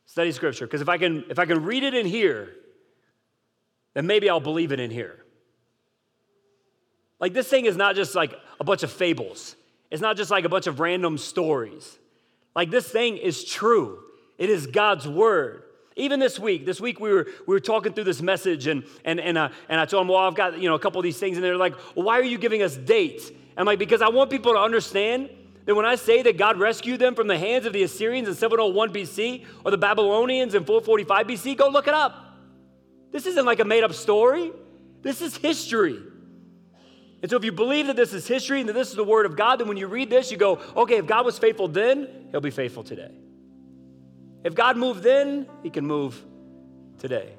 Study 0.04 0.32
scripture. 0.32 0.66
Because 0.66 0.82
if 0.82 0.88
I 0.88 0.98
can 0.98 1.24
if 1.30 1.38
I 1.38 1.46
can 1.46 1.64
read 1.64 1.82
it 1.82 1.94
in 1.94 2.04
here, 2.04 2.54
then 3.94 4.06
maybe 4.06 4.28
I'll 4.28 4.38
believe 4.38 4.70
it 4.70 4.80
in 4.80 4.90
here. 4.90 5.23
Like 7.24 7.32
this 7.32 7.48
thing 7.48 7.64
is 7.64 7.74
not 7.74 7.96
just 7.96 8.14
like 8.14 8.38
a 8.60 8.64
bunch 8.64 8.82
of 8.82 8.92
fables. 8.92 9.56
It's 9.90 10.02
not 10.02 10.18
just 10.18 10.30
like 10.30 10.44
a 10.44 10.48
bunch 10.50 10.66
of 10.66 10.78
random 10.78 11.16
stories. 11.16 11.98
Like 12.54 12.70
this 12.70 12.86
thing 12.86 13.16
is 13.16 13.46
true. 13.46 13.98
It 14.36 14.50
is 14.50 14.66
God's 14.66 15.08
word. 15.08 15.62
Even 15.96 16.20
this 16.20 16.38
week, 16.38 16.66
this 16.66 16.82
week 16.82 17.00
we 17.00 17.10
were 17.10 17.26
we 17.46 17.54
were 17.54 17.60
talking 17.60 17.94
through 17.94 18.04
this 18.04 18.20
message, 18.20 18.66
and 18.66 18.84
and 19.06 19.18
and, 19.18 19.38
uh, 19.38 19.48
and 19.70 19.80
I 19.80 19.86
told 19.86 20.02
them, 20.02 20.08
well, 20.08 20.18
I've 20.18 20.34
got 20.34 20.60
you 20.60 20.68
know 20.68 20.74
a 20.74 20.78
couple 20.78 20.98
of 20.98 21.02
these 21.02 21.16
things, 21.16 21.38
and 21.38 21.42
they're 21.42 21.56
like, 21.56 21.72
well, 21.96 22.04
why 22.04 22.20
are 22.20 22.24
you 22.24 22.36
giving 22.36 22.62
us 22.62 22.76
dates? 22.76 23.32
I'm 23.56 23.64
like, 23.64 23.78
because 23.78 24.02
I 24.02 24.10
want 24.10 24.28
people 24.28 24.52
to 24.52 24.58
understand 24.58 25.30
that 25.64 25.74
when 25.74 25.86
I 25.86 25.94
say 25.94 26.20
that 26.20 26.36
God 26.36 26.58
rescued 26.58 27.00
them 27.00 27.14
from 27.14 27.26
the 27.26 27.38
hands 27.38 27.64
of 27.64 27.72
the 27.72 27.84
Assyrians 27.84 28.28
in 28.28 28.34
701 28.34 28.92
BC 28.92 29.46
or 29.64 29.70
the 29.70 29.78
Babylonians 29.78 30.54
in 30.54 30.66
445 30.66 31.26
BC, 31.26 31.56
go 31.56 31.70
look 31.70 31.88
it 31.88 31.94
up. 31.94 32.36
This 33.12 33.24
isn't 33.24 33.46
like 33.46 33.60
a 33.60 33.64
made 33.64 33.82
up 33.82 33.94
story. 33.94 34.52
This 35.00 35.22
is 35.22 35.38
history. 35.38 36.02
And 37.24 37.30
so, 37.30 37.38
if 37.38 37.44
you 37.44 37.52
believe 37.52 37.86
that 37.86 37.96
this 37.96 38.12
is 38.12 38.26
history 38.26 38.60
and 38.60 38.68
that 38.68 38.74
this 38.74 38.90
is 38.90 38.96
the 38.96 39.02
Word 39.02 39.24
of 39.24 39.34
God, 39.34 39.58
then 39.58 39.66
when 39.66 39.78
you 39.78 39.86
read 39.86 40.10
this, 40.10 40.30
you 40.30 40.36
go, 40.36 40.58
okay, 40.76 40.96
if 40.96 41.06
God 41.06 41.24
was 41.24 41.38
faithful 41.38 41.68
then, 41.68 42.06
He'll 42.30 42.42
be 42.42 42.50
faithful 42.50 42.84
today. 42.84 43.12
If 44.44 44.54
God 44.54 44.76
moved 44.76 45.02
then, 45.02 45.46
He 45.62 45.70
can 45.70 45.86
move 45.86 46.22
today. 46.98 47.32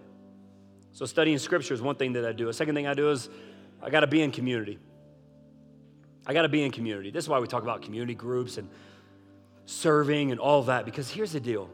So, 0.92 1.06
studying 1.06 1.38
Scripture 1.38 1.76
is 1.76 1.84
one 1.84 1.98
thing 1.98 2.14
that 2.14 2.26
I 2.26 2.32
do. 2.32 2.50
A 2.50 2.54
second 2.54 2.74
thing 2.74 2.88
I 2.88 2.96
do 2.96 3.12
is 3.12 3.30
I 3.80 3.92
got 3.92 4.00
to 4.00 4.08
be 4.08 4.24
in 4.24 4.32
community. 4.32 4.80
I 6.26 6.34
got 6.34 6.42
to 6.42 6.50
be 6.50 6.64
in 6.64 6.72
community. 6.72 7.12
This 7.12 7.26
is 7.26 7.30
why 7.30 7.38
we 7.38 7.46
talk 7.46 7.62
about 7.62 7.84
community 7.84 8.16
groups 8.16 8.58
and 8.58 8.68
serving 9.68 10.32
and 10.32 10.40
all 10.40 10.64
that, 10.64 10.86
because 10.86 11.12
here's 11.12 11.34
the 11.34 11.40
deal 11.40 11.70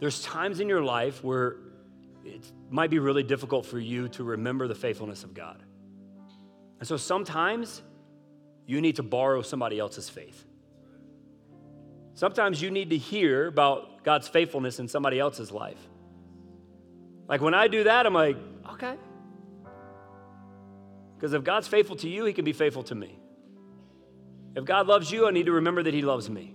there's 0.00 0.20
times 0.20 0.58
in 0.58 0.68
your 0.68 0.82
life 0.82 1.22
where 1.22 1.58
it 2.24 2.50
might 2.70 2.90
be 2.90 2.98
really 2.98 3.22
difficult 3.22 3.66
for 3.66 3.78
you 3.78 4.08
to 4.08 4.24
remember 4.24 4.66
the 4.66 4.74
faithfulness 4.74 5.22
of 5.22 5.32
God. 5.32 5.63
And 6.84 6.86
so 6.86 6.98
sometimes 6.98 7.80
you 8.66 8.82
need 8.82 8.96
to 8.96 9.02
borrow 9.02 9.40
somebody 9.40 9.78
else's 9.78 10.10
faith. 10.10 10.44
Sometimes 12.12 12.60
you 12.60 12.70
need 12.70 12.90
to 12.90 12.98
hear 12.98 13.46
about 13.46 14.04
God's 14.04 14.28
faithfulness 14.28 14.78
in 14.78 14.88
somebody 14.88 15.18
else's 15.18 15.50
life. 15.50 15.78
Like 17.26 17.40
when 17.40 17.54
I 17.54 17.68
do 17.68 17.84
that, 17.84 18.04
I'm 18.04 18.12
like, 18.12 18.36
okay. 18.72 18.98
Because 21.16 21.32
if 21.32 21.42
God's 21.42 21.68
faithful 21.68 21.96
to 21.96 22.06
you, 22.06 22.26
He 22.26 22.34
can 22.34 22.44
be 22.44 22.52
faithful 22.52 22.82
to 22.82 22.94
me. 22.94 23.18
If 24.54 24.66
God 24.66 24.86
loves 24.86 25.10
you, 25.10 25.26
I 25.26 25.30
need 25.30 25.46
to 25.46 25.52
remember 25.52 25.84
that 25.84 25.94
He 25.94 26.02
loves 26.02 26.28
me. 26.28 26.54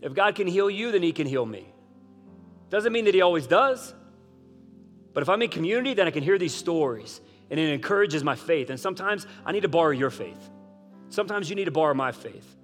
If 0.00 0.14
God 0.14 0.36
can 0.36 0.46
heal 0.46 0.70
you, 0.70 0.92
then 0.92 1.02
He 1.02 1.10
can 1.10 1.26
heal 1.26 1.44
me. 1.44 1.66
Doesn't 2.70 2.92
mean 2.92 3.06
that 3.06 3.14
He 3.14 3.22
always 3.22 3.48
does. 3.48 3.92
But 5.14 5.24
if 5.24 5.28
I'm 5.28 5.42
in 5.42 5.50
community, 5.50 5.94
then 5.94 6.06
I 6.06 6.12
can 6.12 6.22
hear 6.22 6.38
these 6.38 6.54
stories 6.54 7.20
and 7.50 7.60
it 7.60 7.72
encourages 7.72 8.24
my 8.24 8.34
faith. 8.34 8.70
And 8.70 8.78
sometimes 8.78 9.26
I 9.44 9.52
need 9.52 9.62
to 9.62 9.68
borrow 9.68 9.90
your 9.90 10.10
faith. 10.10 10.50
Sometimes 11.08 11.48
you 11.48 11.56
need 11.56 11.66
to 11.66 11.70
borrow 11.70 11.94
my 11.94 12.12
faith. 12.12 12.56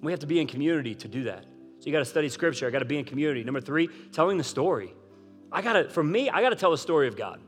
We 0.00 0.12
have 0.12 0.20
to 0.20 0.26
be 0.26 0.40
in 0.40 0.46
community 0.46 0.94
to 0.94 1.08
do 1.08 1.24
that. 1.24 1.44
So 1.80 1.86
you 1.86 1.92
got 1.92 2.00
to 2.00 2.04
study 2.04 2.28
scripture. 2.28 2.66
I 2.66 2.70
got 2.70 2.80
to 2.80 2.84
be 2.84 2.98
in 2.98 3.04
community. 3.04 3.42
Number 3.42 3.60
three, 3.60 3.88
telling 4.12 4.38
the 4.38 4.44
story. 4.44 4.94
I 5.50 5.62
got 5.62 5.72
to, 5.72 5.88
for 5.88 6.02
me, 6.02 6.30
I 6.30 6.42
got 6.42 6.50
to 6.50 6.56
tell 6.56 6.70
the 6.70 6.78
story 6.78 7.08
of 7.08 7.16
God 7.16 7.40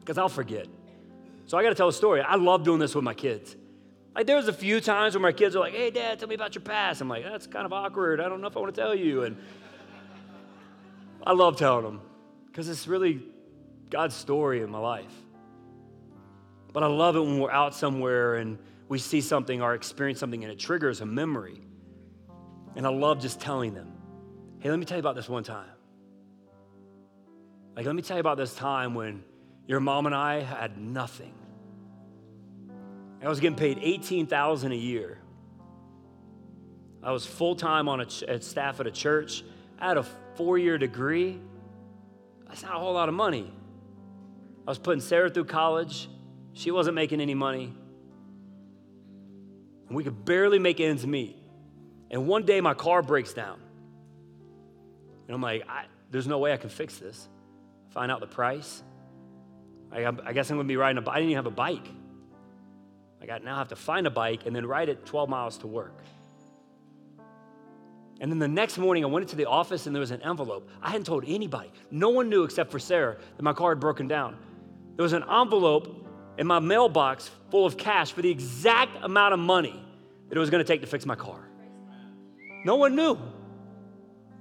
because 0.00 0.18
I'll 0.18 0.28
forget. 0.28 0.66
So 1.46 1.56
I 1.56 1.62
got 1.62 1.70
to 1.70 1.74
tell 1.74 1.88
a 1.88 1.92
story. 1.92 2.20
I 2.20 2.34
love 2.34 2.64
doing 2.64 2.78
this 2.78 2.94
with 2.94 3.04
my 3.04 3.14
kids. 3.14 3.56
Like 4.14 4.26
there's 4.26 4.48
a 4.48 4.52
few 4.52 4.80
times 4.80 5.14
where 5.14 5.20
my 5.20 5.32
kids 5.32 5.54
are 5.54 5.60
like, 5.60 5.74
"Hey, 5.74 5.90
Dad, 5.90 6.18
tell 6.18 6.28
me 6.28 6.34
about 6.34 6.54
your 6.54 6.62
past." 6.62 7.02
I'm 7.02 7.08
like, 7.08 7.22
"That's 7.22 7.46
kind 7.46 7.66
of 7.66 7.72
awkward. 7.72 8.18
I 8.18 8.30
don't 8.30 8.40
know 8.40 8.46
if 8.46 8.56
I 8.56 8.60
want 8.60 8.74
to 8.74 8.80
tell 8.80 8.94
you." 8.94 9.24
And 9.24 9.36
I 11.22 11.32
love 11.32 11.58
telling 11.58 11.84
them 11.84 12.00
because 12.46 12.66
it's 12.68 12.88
really 12.88 13.20
God's 13.90 14.16
story 14.16 14.62
in 14.62 14.70
my 14.70 14.78
life. 14.78 15.12
But 16.76 16.82
I 16.82 16.88
love 16.88 17.16
it 17.16 17.20
when 17.20 17.38
we're 17.38 17.50
out 17.50 17.74
somewhere 17.74 18.34
and 18.34 18.58
we 18.86 18.98
see 18.98 19.22
something 19.22 19.62
or 19.62 19.72
experience 19.72 20.20
something 20.20 20.44
and 20.44 20.52
it 20.52 20.58
triggers 20.58 21.00
a 21.00 21.06
memory. 21.06 21.62
And 22.74 22.86
I 22.86 22.90
love 22.90 23.18
just 23.18 23.40
telling 23.40 23.72
them, 23.72 23.94
hey, 24.58 24.68
let 24.68 24.78
me 24.78 24.84
tell 24.84 24.98
you 24.98 25.00
about 25.00 25.14
this 25.14 25.26
one 25.26 25.42
time. 25.42 25.70
Like, 27.74 27.86
let 27.86 27.94
me 27.94 28.02
tell 28.02 28.18
you 28.18 28.20
about 28.20 28.36
this 28.36 28.54
time 28.54 28.94
when 28.94 29.24
your 29.66 29.80
mom 29.80 30.04
and 30.04 30.14
I 30.14 30.42
had 30.42 30.76
nothing. 30.76 31.32
I 33.24 33.28
was 33.30 33.40
getting 33.40 33.56
paid 33.56 33.78
18000 33.80 34.70
a 34.70 34.74
year. 34.74 35.16
I 37.02 37.10
was 37.10 37.24
full 37.24 37.56
time 37.56 37.88
on 37.88 38.00
a 38.00 38.04
ch- 38.04 38.24
at 38.24 38.44
staff 38.44 38.80
at 38.80 38.86
a 38.86 38.90
church. 38.90 39.44
I 39.78 39.88
had 39.88 39.96
a 39.96 40.02
four 40.34 40.58
year 40.58 40.76
degree. 40.76 41.40
That's 42.46 42.62
not 42.62 42.76
a 42.76 42.78
whole 42.78 42.92
lot 42.92 43.08
of 43.08 43.14
money. 43.14 43.50
I 44.68 44.70
was 44.70 44.78
putting 44.78 45.00
Sarah 45.00 45.30
through 45.30 45.46
college. 45.46 46.10
She 46.56 46.70
wasn't 46.70 46.94
making 46.94 47.20
any 47.20 47.34
money. 47.34 47.70
we 49.90 50.02
could 50.02 50.24
barely 50.24 50.58
make 50.58 50.80
ends 50.80 51.06
meet. 51.06 51.36
And 52.10 52.26
one 52.26 52.46
day 52.46 52.62
my 52.62 52.72
car 52.72 53.02
breaks 53.02 53.34
down. 53.34 53.60
And 55.26 55.34
I'm 55.34 55.42
like, 55.42 55.64
there's 56.10 56.26
no 56.26 56.38
way 56.38 56.54
I 56.54 56.56
can 56.56 56.70
fix 56.70 56.96
this. 56.96 57.28
Find 57.90 58.10
out 58.10 58.20
the 58.20 58.26
price. 58.26 58.82
I, 59.92 60.06
I 60.06 60.32
guess 60.32 60.50
I'm 60.50 60.56
gonna 60.56 60.66
be 60.66 60.78
riding 60.78 60.96
a 60.96 61.02
bike. 61.02 61.16
I 61.16 61.18
didn't 61.18 61.32
even 61.32 61.44
have 61.44 61.52
a 61.52 61.54
bike. 61.54 61.86
I 63.20 63.26
got 63.26 63.44
now 63.44 63.58
have 63.58 63.68
to 63.68 63.76
find 63.76 64.06
a 64.06 64.10
bike 64.10 64.46
and 64.46 64.56
then 64.56 64.64
ride 64.64 64.88
it 64.88 65.04
12 65.04 65.28
miles 65.28 65.58
to 65.58 65.66
work. 65.66 66.00
And 68.18 68.32
then 68.32 68.38
the 68.38 68.48
next 68.48 68.78
morning, 68.78 69.04
I 69.04 69.08
went 69.08 69.24
into 69.24 69.36
the 69.36 69.44
office 69.44 69.86
and 69.86 69.94
there 69.94 70.00
was 70.00 70.10
an 70.10 70.22
envelope. 70.22 70.70
I 70.80 70.88
hadn't 70.88 71.04
told 71.04 71.24
anybody. 71.26 71.70
No 71.90 72.08
one 72.08 72.30
knew 72.30 72.44
except 72.44 72.70
for 72.70 72.78
Sarah 72.78 73.18
that 73.36 73.42
my 73.42 73.52
car 73.52 73.72
had 73.72 73.80
broken 73.80 74.08
down. 74.08 74.38
There 74.96 75.02
was 75.02 75.12
an 75.12 75.24
envelope 75.30 76.04
in 76.38 76.46
my 76.46 76.58
mailbox 76.58 77.30
full 77.50 77.66
of 77.66 77.76
cash 77.76 78.12
for 78.12 78.22
the 78.22 78.30
exact 78.30 79.02
amount 79.02 79.34
of 79.34 79.40
money 79.40 79.82
that 80.28 80.36
it 80.36 80.40
was 80.40 80.50
going 80.50 80.64
to 80.64 80.66
take 80.66 80.80
to 80.80 80.86
fix 80.86 81.06
my 81.06 81.14
car. 81.14 81.48
No 82.64 82.76
one 82.76 82.96
knew 82.96 83.18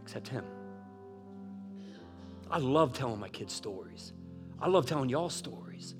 except 0.04 0.28
him. 0.28 0.44
I 2.50 2.60
love 2.60 2.94
telling 2.94 3.20
my 3.20 3.30
kids 3.30 3.54
stories. 3.54 4.14
I 4.60 4.68
love 4.68 4.86
telling 4.86 5.10
y'all 5.10 5.30
stories. 5.30 5.96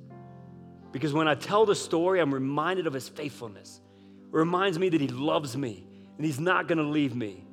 Because 0.92 1.12
when 1.12 1.28
I 1.28 1.36
tell 1.36 1.66
the 1.66 1.76
story, 1.76 2.20
I'm 2.20 2.34
reminded 2.34 2.88
of 2.88 2.94
his 2.94 3.10
faithfulness. 3.10 3.82
It 4.00 4.36
reminds 4.36 4.80
me 4.80 4.90
that 4.90 5.02
he 5.02 5.08
loves 5.08 5.58
me 5.58 5.88
and 6.18 6.26
he's 6.26 6.40
not 6.40 6.68
going 6.68 6.78
to 6.78 6.84
leave 6.84 7.16
me 7.16 7.46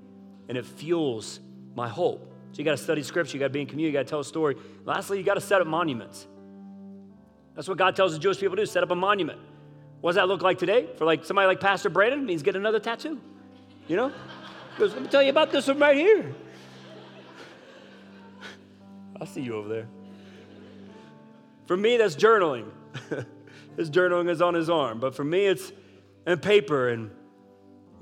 and 0.48 0.56
it 0.56 0.64
fuels 0.64 1.40
my 1.74 1.88
hope. 1.88 2.32
So 2.52 2.58
you 2.58 2.64
got 2.64 2.72
to 2.72 2.82
study 2.82 3.02
scripture, 3.02 3.36
you 3.36 3.40
got 3.40 3.46
to 3.46 3.52
be 3.52 3.62
in 3.62 3.66
community, 3.66 3.92
you 3.92 3.98
got 3.98 4.06
to 4.06 4.10
tell 4.10 4.20
a 4.20 4.24
story. 4.24 4.56
Lastly, 4.84 5.18
you 5.18 5.24
got 5.24 5.34
to 5.34 5.40
set 5.40 5.60
up 5.60 5.66
monuments. 5.66 6.26
That's 7.54 7.68
what 7.68 7.78
God 7.78 7.94
tells 7.96 8.12
the 8.12 8.18
Jewish 8.18 8.38
people 8.38 8.56
to 8.56 8.62
do 8.62 8.66
set 8.66 8.82
up 8.82 8.90
a 8.90 8.94
monument. 8.94 9.38
What 10.00 10.10
does 10.10 10.16
that 10.16 10.28
look 10.28 10.42
like 10.42 10.58
today? 10.58 10.88
For 10.96 11.04
like 11.04 11.24
somebody 11.24 11.46
like 11.46 11.60
Pastor 11.60 11.90
Brandon, 11.90 12.24
means 12.24 12.42
get 12.42 12.56
another 12.56 12.80
tattoo. 12.80 13.20
You 13.88 13.96
know? 13.96 14.12
Because 14.74 14.94
let 14.94 15.02
me 15.02 15.08
tell 15.08 15.22
you 15.22 15.30
about 15.30 15.52
this 15.52 15.68
one 15.68 15.78
right 15.78 15.96
here. 15.96 16.34
I'll 19.20 19.26
see 19.26 19.42
you 19.42 19.54
over 19.54 19.68
there. 19.68 19.88
For 21.66 21.76
me, 21.76 21.96
that's 21.96 22.16
journaling. 22.16 22.70
his 23.76 23.90
journaling 23.90 24.28
is 24.28 24.42
on 24.42 24.54
his 24.54 24.68
arm. 24.68 24.98
But 24.98 25.14
for 25.14 25.24
me, 25.24 25.46
it's 25.46 25.72
in 26.26 26.38
paper 26.38 26.88
and 26.88 27.10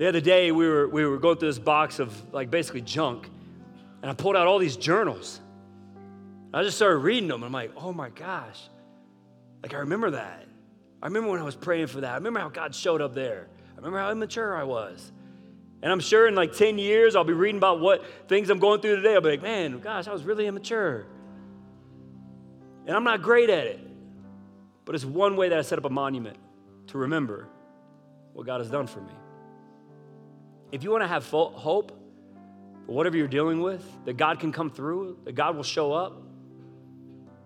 the 0.01 0.07
other 0.07 0.19
day, 0.19 0.51
we 0.51 0.67
were, 0.67 0.87
we 0.87 1.05
were 1.05 1.19
going 1.19 1.37
through 1.37 1.49
this 1.49 1.59
box 1.59 1.99
of 1.99 2.33
like 2.33 2.49
basically 2.49 2.81
junk, 2.81 3.29
and 4.01 4.09
I 4.09 4.15
pulled 4.15 4.35
out 4.35 4.47
all 4.47 4.57
these 4.57 4.75
journals. 4.75 5.39
I 6.51 6.63
just 6.63 6.77
started 6.77 6.97
reading 6.97 7.27
them, 7.29 7.43
and 7.43 7.45
I'm 7.45 7.51
like, 7.51 7.71
oh 7.77 7.93
my 7.93 8.09
gosh. 8.09 8.59
Like, 9.61 9.73
I 9.73 9.77
remember 9.77 10.11
that. 10.11 10.45
I 11.01 11.07
remember 11.07 11.29
when 11.31 11.39
I 11.39 11.43
was 11.43 11.55
praying 11.55 11.87
for 11.87 12.01
that. 12.01 12.11
I 12.11 12.15
remember 12.15 12.39
how 12.39 12.49
God 12.49 12.75
showed 12.75 13.01
up 13.01 13.13
there. 13.13 13.47
I 13.73 13.75
remember 13.77 13.99
how 13.99 14.11
immature 14.11 14.55
I 14.55 14.63
was. 14.63 15.11
And 15.81 15.91
I'm 15.91 15.99
sure 15.99 16.27
in 16.27 16.35
like 16.35 16.53
10 16.53 16.77
years, 16.77 17.15
I'll 17.15 17.23
be 17.23 17.33
reading 17.33 17.57
about 17.57 17.79
what 17.79 18.03
things 18.27 18.49
I'm 18.49 18.59
going 18.59 18.81
through 18.81 18.97
today. 18.97 19.15
I'll 19.15 19.21
be 19.21 19.31
like, 19.31 19.41
man, 19.41 19.79
gosh, 19.79 20.07
I 20.07 20.13
was 20.13 20.23
really 20.23 20.45
immature. 20.45 21.05
And 22.85 22.95
I'm 22.95 23.03
not 23.03 23.21
great 23.21 23.49
at 23.49 23.65
it. 23.65 23.79
But 24.85 24.95
it's 24.95 25.05
one 25.05 25.35
way 25.35 25.49
that 25.49 25.57
I 25.57 25.61
set 25.61 25.79
up 25.79 25.85
a 25.85 25.89
monument 25.89 26.37
to 26.87 26.99
remember 26.99 27.47
what 28.33 28.45
God 28.45 28.61
has 28.61 28.69
done 28.69 28.87
for 28.87 29.01
me. 29.01 29.13
If 30.71 30.83
you 30.83 30.91
want 30.91 31.03
to 31.03 31.07
have 31.07 31.27
hope 31.27 31.91
for 32.85 32.91
whatever 32.91 33.17
you're 33.17 33.27
dealing 33.27 33.61
with, 33.61 33.83
that 34.05 34.17
God 34.17 34.39
can 34.39 34.51
come 34.51 34.69
through, 34.69 35.17
that 35.25 35.33
God 35.33 35.55
will 35.55 35.63
show 35.63 35.93
up, 35.93 36.21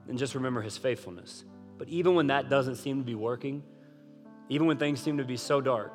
then 0.08 0.18
just 0.18 0.36
remember 0.36 0.62
his 0.62 0.78
faithfulness. 0.78 1.44
But 1.78 1.90
even 1.90 2.16
when 2.16 2.28
that 2.28 2.50
doesn't 2.50 2.76
seem 2.76 3.00
to 3.00 3.04
be 3.04 3.16
working, 3.16 3.64
even 4.50 4.68
when 4.68 4.78
things 4.78 5.02
seem 5.02 5.18
to 5.18 5.24
be 5.26 5.38
so 5.38 5.62
dark, 5.62 5.94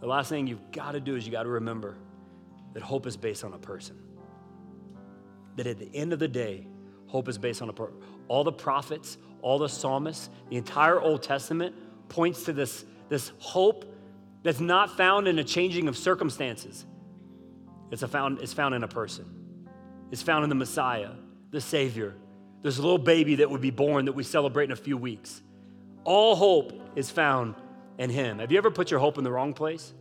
the 0.00 0.06
last 0.06 0.28
thing 0.28 0.46
you've 0.46 0.72
got 0.72 0.92
to 0.92 1.00
do 1.00 1.16
is 1.16 1.26
you 1.26 1.32
got 1.32 1.42
to 1.42 1.48
remember 1.48 1.96
that 2.72 2.82
hope 2.82 3.06
is 3.06 3.16
based 3.16 3.44
on 3.44 3.52
a 3.52 3.58
person. 3.58 3.96
That 5.56 5.66
at 5.66 5.78
the 5.78 5.90
end 5.94 6.12
of 6.12 6.18
the 6.18 6.28
day, 6.28 6.66
hope 7.06 7.28
is 7.28 7.36
based 7.36 7.60
on 7.60 7.68
a 7.68 7.72
person. 7.72 7.96
All 8.28 8.44
the 8.44 8.52
prophets, 8.52 9.18
all 9.42 9.58
the 9.58 9.68
psalmists, 9.68 10.30
the 10.48 10.56
entire 10.56 11.00
Old 11.00 11.22
Testament 11.22 11.74
points 12.08 12.44
to 12.44 12.52
this, 12.52 12.84
this 13.08 13.32
hope 13.38 13.84
that's 14.42 14.60
not 14.60 14.96
found 14.96 15.28
in 15.28 15.38
a 15.38 15.44
changing 15.44 15.88
of 15.88 15.96
circumstances. 15.96 16.86
It's, 17.90 18.02
a 18.02 18.08
found, 18.08 18.40
it's 18.40 18.52
found 18.52 18.74
in 18.74 18.84
a 18.84 18.88
person. 18.88 19.26
It's 20.10 20.22
found 20.22 20.44
in 20.44 20.48
the 20.48 20.56
Messiah, 20.56 21.10
the 21.50 21.60
Savior. 21.60 22.14
There's 22.62 22.78
a 22.78 22.82
little 22.82 22.98
baby 22.98 23.36
that 23.36 23.50
would 23.50 23.60
be 23.60 23.70
born 23.70 24.04
that 24.04 24.12
we 24.12 24.22
celebrate 24.22 24.64
in 24.64 24.72
a 24.72 24.76
few 24.76 24.96
weeks. 24.96 25.42
All 26.04 26.36
hope 26.36 26.72
is 26.96 27.10
found 27.10 27.54
in 27.98 28.10
Him. 28.10 28.38
Have 28.38 28.52
you 28.52 28.58
ever 28.58 28.70
put 28.70 28.90
your 28.90 29.00
hope 29.00 29.18
in 29.18 29.24
the 29.24 29.30
wrong 29.30 29.54
place? 29.54 29.94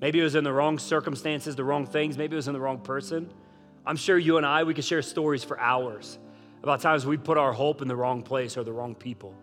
Maybe 0.00 0.20
it 0.20 0.24
was 0.24 0.34
in 0.34 0.44
the 0.44 0.52
wrong 0.52 0.78
circumstances, 0.78 1.56
the 1.56 1.64
wrong 1.64 1.86
things. 1.86 2.18
Maybe 2.18 2.34
it 2.34 2.36
was 2.36 2.48
in 2.48 2.54
the 2.54 2.60
wrong 2.60 2.80
person. 2.80 3.32
I'm 3.86 3.96
sure 3.96 4.18
you 4.18 4.36
and 4.36 4.44
I, 4.44 4.64
we 4.64 4.74
could 4.74 4.84
share 4.84 5.02
stories 5.02 5.44
for 5.44 5.58
hours 5.58 6.18
about 6.62 6.80
times 6.80 7.04
we 7.04 7.18
put 7.18 7.36
our 7.36 7.52
hope 7.52 7.82
in 7.82 7.88
the 7.88 7.96
wrong 7.96 8.22
place 8.22 8.56
or 8.56 8.64
the 8.64 8.72
wrong 8.72 8.94
people. 8.94 9.34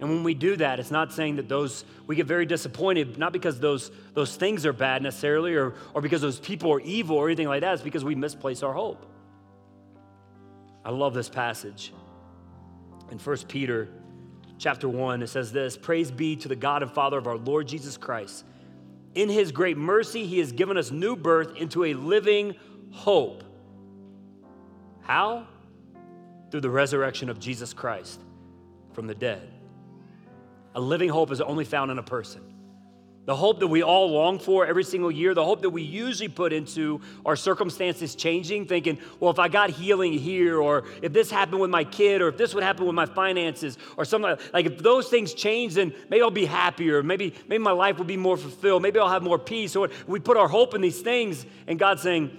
And 0.00 0.08
when 0.08 0.24
we 0.24 0.32
do 0.32 0.56
that, 0.56 0.80
it's 0.80 0.90
not 0.90 1.12
saying 1.12 1.36
that 1.36 1.48
those, 1.48 1.84
we 2.06 2.16
get 2.16 2.26
very 2.26 2.46
disappointed, 2.46 3.18
not 3.18 3.34
because 3.34 3.60
those, 3.60 3.90
those 4.14 4.34
things 4.34 4.64
are 4.64 4.72
bad 4.72 5.02
necessarily 5.02 5.54
or, 5.54 5.74
or 5.92 6.00
because 6.00 6.22
those 6.22 6.40
people 6.40 6.72
are 6.72 6.80
evil 6.80 7.16
or 7.16 7.28
anything 7.28 7.48
like 7.48 7.60
that. 7.60 7.74
It's 7.74 7.82
because 7.82 8.02
we 8.02 8.14
misplace 8.14 8.62
our 8.62 8.72
hope. 8.72 9.04
I 10.84 10.90
love 10.90 11.14
this 11.14 11.28
passage. 11.28 11.92
In 13.10 13.18
1 13.18 13.36
Peter 13.48 13.88
chapter 14.58 14.88
1, 14.88 15.22
it 15.22 15.28
says 15.28 15.52
this 15.52 15.76
Praise 15.76 16.10
be 16.10 16.36
to 16.36 16.48
the 16.48 16.56
God 16.56 16.82
and 16.82 16.90
Father 16.90 17.18
of 17.18 17.26
our 17.26 17.36
Lord 17.36 17.68
Jesus 17.68 17.96
Christ. 17.96 18.44
In 19.14 19.28
his 19.28 19.50
great 19.50 19.76
mercy, 19.76 20.24
he 20.24 20.38
has 20.38 20.52
given 20.52 20.76
us 20.76 20.90
new 20.90 21.16
birth 21.16 21.56
into 21.56 21.84
a 21.84 21.94
living 21.94 22.54
hope. 22.92 23.42
How? 25.02 25.46
Through 26.50 26.60
the 26.60 26.70
resurrection 26.70 27.28
of 27.28 27.40
Jesus 27.40 27.72
Christ 27.72 28.20
from 28.92 29.06
the 29.06 29.14
dead. 29.14 29.48
A 30.74 30.80
living 30.80 31.08
hope 31.08 31.32
is 31.32 31.40
only 31.40 31.64
found 31.64 31.90
in 31.90 31.98
a 31.98 32.02
person. 32.02 32.49
The 33.30 33.36
hope 33.36 33.60
that 33.60 33.68
we 33.68 33.84
all 33.84 34.10
long 34.10 34.40
for 34.40 34.66
every 34.66 34.82
single 34.82 35.08
year, 35.08 35.34
the 35.34 35.44
hope 35.44 35.62
that 35.62 35.70
we 35.70 35.82
usually 35.82 36.26
put 36.26 36.52
into 36.52 37.00
our 37.24 37.36
circumstances 37.36 38.16
changing, 38.16 38.66
thinking, 38.66 38.98
well, 39.20 39.30
if 39.30 39.38
I 39.38 39.46
got 39.46 39.70
healing 39.70 40.12
here, 40.14 40.60
or 40.60 40.82
if 41.00 41.12
this 41.12 41.30
happened 41.30 41.60
with 41.60 41.70
my 41.70 41.84
kid, 41.84 42.22
or 42.22 42.28
if 42.30 42.36
this 42.36 42.56
would 42.56 42.64
happen 42.64 42.86
with 42.86 42.96
my 42.96 43.06
finances, 43.06 43.78
or 43.96 44.04
something 44.04 44.36
like 44.52 44.66
if 44.66 44.78
those 44.78 45.08
things 45.08 45.32
change, 45.32 45.74
then 45.74 45.94
maybe 46.08 46.22
I'll 46.22 46.32
be 46.32 46.44
happier. 46.44 47.04
Maybe, 47.04 47.32
maybe 47.46 47.62
my 47.62 47.70
life 47.70 47.98
will 47.98 48.04
be 48.04 48.16
more 48.16 48.36
fulfilled. 48.36 48.82
Maybe 48.82 48.98
I'll 48.98 49.08
have 49.08 49.22
more 49.22 49.38
peace. 49.38 49.76
Or 49.76 49.90
we 50.08 50.18
put 50.18 50.36
our 50.36 50.48
hope 50.48 50.74
in 50.74 50.80
these 50.80 51.00
things, 51.00 51.46
and 51.68 51.78
God's 51.78 52.02
saying, 52.02 52.32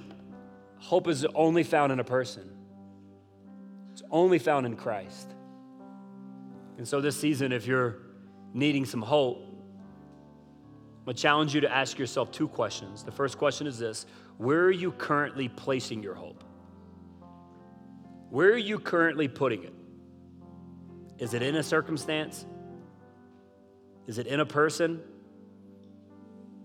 hope 0.77 1.07
is 1.07 1.25
only 1.33 1.63
found 1.63 1.93
in 1.93 2.01
a 2.01 2.03
person. 2.03 2.51
It's 3.93 4.03
only 4.11 4.39
found 4.39 4.65
in 4.65 4.75
Christ. 4.75 5.29
And 6.77 6.85
so 6.85 6.99
this 6.99 7.17
season, 7.17 7.53
if 7.53 7.65
you're 7.65 7.99
needing 8.53 8.83
some 8.83 9.01
hope, 9.01 9.47
I'm 11.01 11.05
gonna 11.05 11.17
challenge 11.17 11.55
you 11.55 11.61
to 11.61 11.71
ask 11.71 11.97
yourself 11.97 12.31
two 12.31 12.47
questions. 12.47 13.03
The 13.03 13.11
first 13.11 13.39
question 13.39 13.65
is 13.65 13.79
this 13.79 14.05
Where 14.37 14.61
are 14.61 14.71
you 14.71 14.91
currently 14.91 15.47
placing 15.47 16.03
your 16.03 16.13
hope? 16.13 16.43
Where 18.29 18.51
are 18.51 18.57
you 18.57 18.77
currently 18.77 19.27
putting 19.27 19.63
it? 19.63 19.73
Is 21.17 21.33
it 21.33 21.41
in 21.41 21.55
a 21.55 21.63
circumstance? 21.63 22.45
Is 24.05 24.19
it 24.19 24.27
in 24.27 24.41
a 24.41 24.45
person? 24.45 25.01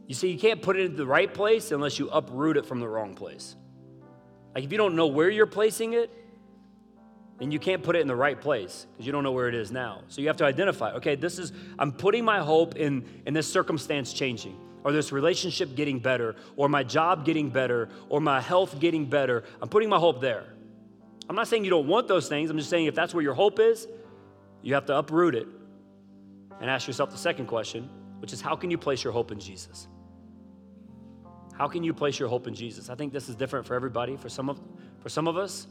You 0.06 0.14
see, 0.14 0.30
you 0.30 0.38
can't 0.38 0.60
put 0.60 0.76
it 0.76 0.84
in 0.84 0.96
the 0.96 1.06
right 1.06 1.32
place 1.32 1.72
unless 1.72 1.98
you 1.98 2.10
uproot 2.10 2.58
it 2.58 2.66
from 2.66 2.80
the 2.80 2.88
wrong 2.88 3.14
place. 3.14 3.56
Like 4.54 4.64
if 4.64 4.70
you 4.70 4.76
don't 4.76 4.96
know 4.96 5.06
where 5.06 5.30
you're 5.30 5.46
placing 5.46 5.94
it, 5.94 6.10
and 7.40 7.52
you 7.52 7.58
can't 7.58 7.82
put 7.82 7.96
it 7.96 8.00
in 8.00 8.08
the 8.08 8.16
right 8.16 8.40
place 8.40 8.86
because 8.92 9.06
you 9.06 9.12
don't 9.12 9.22
know 9.22 9.32
where 9.32 9.48
it 9.48 9.54
is 9.54 9.70
now. 9.70 10.02
So 10.08 10.20
you 10.20 10.28
have 10.28 10.38
to 10.38 10.44
identify, 10.44 10.92
okay, 10.92 11.16
this 11.16 11.38
is, 11.38 11.52
I'm 11.78 11.92
putting 11.92 12.24
my 12.24 12.40
hope 12.40 12.76
in, 12.76 13.04
in 13.26 13.34
this 13.34 13.50
circumstance 13.50 14.12
changing, 14.12 14.58
or 14.84 14.92
this 14.92 15.12
relationship 15.12 15.74
getting 15.74 15.98
better, 15.98 16.36
or 16.56 16.68
my 16.68 16.82
job 16.82 17.24
getting 17.24 17.50
better, 17.50 17.88
or 18.08 18.20
my 18.20 18.40
health 18.40 18.80
getting 18.80 19.04
better. 19.04 19.44
I'm 19.60 19.68
putting 19.68 19.88
my 19.88 19.98
hope 19.98 20.20
there. 20.20 20.44
I'm 21.28 21.36
not 21.36 21.48
saying 21.48 21.64
you 21.64 21.70
don't 21.70 21.88
want 21.88 22.08
those 22.08 22.28
things. 22.28 22.50
I'm 22.50 22.56
just 22.56 22.70
saying 22.70 22.86
if 22.86 22.94
that's 22.94 23.12
where 23.12 23.22
your 23.22 23.34
hope 23.34 23.58
is, 23.58 23.86
you 24.62 24.74
have 24.74 24.86
to 24.86 24.96
uproot 24.96 25.34
it 25.34 25.46
and 26.60 26.70
ask 26.70 26.86
yourself 26.86 27.10
the 27.10 27.18
second 27.18 27.46
question, 27.46 27.90
which 28.20 28.32
is 28.32 28.40
how 28.40 28.56
can 28.56 28.70
you 28.70 28.78
place 28.78 29.04
your 29.04 29.12
hope 29.12 29.30
in 29.30 29.38
Jesus? 29.38 29.88
How 31.52 31.68
can 31.68 31.82
you 31.82 31.92
place 31.92 32.18
your 32.18 32.28
hope 32.28 32.46
in 32.46 32.54
Jesus? 32.54 32.90
I 32.90 32.94
think 32.94 33.12
this 33.12 33.28
is 33.28 33.34
different 33.34 33.66
for 33.66 33.74
everybody. 33.74 34.16
For 34.16 34.28
some 34.28 34.48
of, 34.48 34.60
for 35.00 35.08
some 35.08 35.26
of 35.26 35.36
us, 35.36 35.66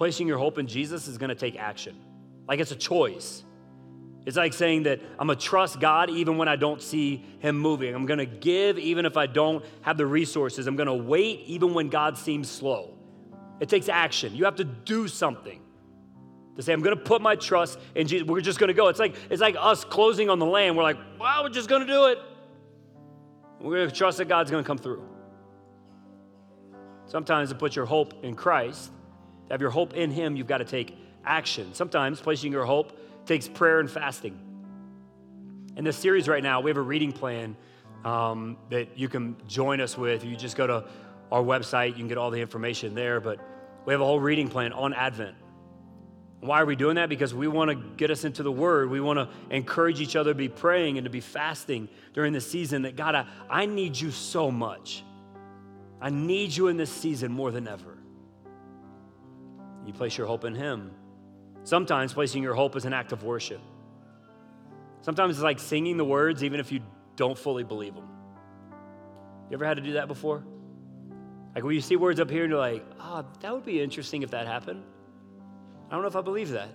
placing 0.00 0.26
your 0.26 0.38
hope 0.38 0.56
in 0.56 0.66
Jesus 0.66 1.08
is 1.08 1.18
going 1.18 1.28
to 1.28 1.34
take 1.34 1.58
action. 1.58 1.94
Like 2.48 2.58
it's 2.58 2.70
a 2.70 2.76
choice. 2.76 3.44
It's 4.24 4.38
like 4.38 4.54
saying 4.54 4.84
that 4.84 4.98
I'm 5.18 5.26
going 5.26 5.38
to 5.38 5.44
trust 5.44 5.78
God 5.78 6.08
even 6.08 6.38
when 6.38 6.48
I 6.48 6.56
don't 6.56 6.80
see 6.80 7.22
Him 7.40 7.58
moving. 7.58 7.94
I'm 7.94 8.06
going 8.06 8.18
to 8.18 8.24
give 8.24 8.78
even 8.78 9.04
if 9.04 9.18
I 9.18 9.26
don't 9.26 9.62
have 9.82 9.98
the 9.98 10.06
resources. 10.06 10.66
I'm 10.66 10.74
going 10.74 10.86
to 10.86 10.94
wait 10.94 11.40
even 11.40 11.74
when 11.74 11.90
God 11.90 12.16
seems 12.16 12.50
slow. 12.50 12.96
It 13.60 13.68
takes 13.68 13.90
action. 13.90 14.34
You 14.34 14.46
have 14.46 14.56
to 14.56 14.64
do 14.64 15.06
something. 15.06 15.60
To 16.56 16.62
say, 16.62 16.72
I'm 16.72 16.80
going 16.80 16.96
to 16.96 17.02
put 17.02 17.20
my 17.20 17.36
trust 17.36 17.78
in 17.94 18.06
Jesus. 18.06 18.26
We're 18.26 18.40
just 18.40 18.58
going 18.58 18.68
to 18.68 18.74
go. 18.74 18.88
It's 18.88 18.98
like, 18.98 19.16
it's 19.28 19.42
like 19.42 19.56
us 19.58 19.84
closing 19.84 20.30
on 20.30 20.38
the 20.38 20.46
land. 20.46 20.78
We're 20.78 20.82
like, 20.82 20.96
wow, 21.18 21.42
we're 21.42 21.50
just 21.50 21.68
going 21.68 21.86
to 21.86 21.92
do 21.92 22.06
it. 22.06 22.18
We're 23.60 23.76
going 23.76 23.90
to 23.90 23.94
trust 23.94 24.16
that 24.16 24.28
God's 24.28 24.50
going 24.50 24.64
to 24.64 24.66
come 24.66 24.78
through. 24.78 25.06
Sometimes 27.04 27.50
to 27.50 27.54
put 27.54 27.76
your 27.76 27.84
hope 27.84 28.24
in 28.24 28.34
Christ, 28.34 28.92
to 29.50 29.54
have 29.54 29.60
your 29.60 29.70
hope 29.70 29.94
in 29.94 30.12
Him, 30.12 30.36
you've 30.36 30.46
got 30.46 30.58
to 30.58 30.64
take 30.64 30.96
action. 31.24 31.74
Sometimes 31.74 32.20
placing 32.20 32.52
your 32.52 32.64
hope 32.64 32.96
takes 33.26 33.48
prayer 33.48 33.80
and 33.80 33.90
fasting. 33.90 34.38
In 35.76 35.82
this 35.82 35.96
series 35.96 36.28
right 36.28 36.42
now, 36.42 36.60
we 36.60 36.70
have 36.70 36.76
a 36.76 36.82
reading 36.82 37.10
plan 37.10 37.56
um, 38.04 38.56
that 38.70 38.96
you 38.96 39.08
can 39.08 39.36
join 39.48 39.80
us 39.80 39.98
with. 39.98 40.24
You 40.24 40.36
just 40.36 40.56
go 40.56 40.68
to 40.68 40.84
our 41.32 41.42
website, 41.42 41.88
you 41.88 41.94
can 41.94 42.06
get 42.06 42.16
all 42.16 42.30
the 42.30 42.40
information 42.40 42.94
there. 42.94 43.18
But 43.18 43.40
we 43.86 43.92
have 43.92 44.00
a 44.00 44.04
whole 44.04 44.20
reading 44.20 44.46
plan 44.46 44.72
on 44.72 44.94
Advent. 44.94 45.34
Why 46.38 46.60
are 46.62 46.66
we 46.66 46.76
doing 46.76 46.94
that? 46.94 47.08
Because 47.08 47.34
we 47.34 47.48
want 47.48 47.70
to 47.70 47.74
get 47.96 48.12
us 48.12 48.22
into 48.22 48.44
the 48.44 48.52
Word. 48.52 48.88
We 48.88 49.00
want 49.00 49.18
to 49.18 49.28
encourage 49.52 50.00
each 50.00 50.14
other 50.14 50.30
to 50.30 50.38
be 50.38 50.48
praying 50.48 50.96
and 50.96 51.06
to 51.06 51.10
be 51.10 51.20
fasting 51.20 51.88
during 52.14 52.32
the 52.32 52.40
season 52.40 52.82
that 52.82 52.94
God, 52.94 53.16
I, 53.16 53.26
I 53.50 53.66
need 53.66 53.98
you 53.98 54.12
so 54.12 54.48
much. 54.52 55.02
I 56.00 56.10
need 56.10 56.56
you 56.56 56.68
in 56.68 56.76
this 56.76 56.90
season 56.90 57.32
more 57.32 57.50
than 57.50 57.66
ever. 57.66 57.99
You 59.86 59.92
place 59.92 60.16
your 60.16 60.26
hope 60.26 60.44
in 60.44 60.54
Him. 60.54 60.92
Sometimes 61.64 62.12
placing 62.12 62.42
your 62.42 62.54
hope 62.54 62.76
is 62.76 62.84
an 62.84 62.92
act 62.92 63.12
of 63.12 63.22
worship. 63.22 63.60
Sometimes 65.02 65.36
it's 65.36 65.42
like 65.42 65.58
singing 65.58 65.96
the 65.96 66.04
words 66.04 66.44
even 66.44 66.60
if 66.60 66.72
you 66.72 66.80
don't 67.16 67.38
fully 67.38 67.64
believe 67.64 67.94
them. 67.94 68.08
You 69.48 69.54
ever 69.54 69.64
had 69.64 69.76
to 69.76 69.82
do 69.82 69.94
that 69.94 70.08
before? 70.08 70.44
Like 71.54 71.64
when 71.64 71.74
you 71.74 71.80
see 71.80 71.96
words 71.96 72.20
up 72.20 72.30
here 72.30 72.44
and 72.44 72.50
you're 72.50 72.60
like, 72.60 72.84
oh, 73.00 73.24
that 73.40 73.52
would 73.52 73.64
be 73.64 73.82
interesting 73.82 74.22
if 74.22 74.30
that 74.30 74.46
happened. 74.46 74.82
I 75.88 75.94
don't 75.94 76.02
know 76.02 76.08
if 76.08 76.16
I 76.16 76.20
believe 76.20 76.50
that. 76.50 76.68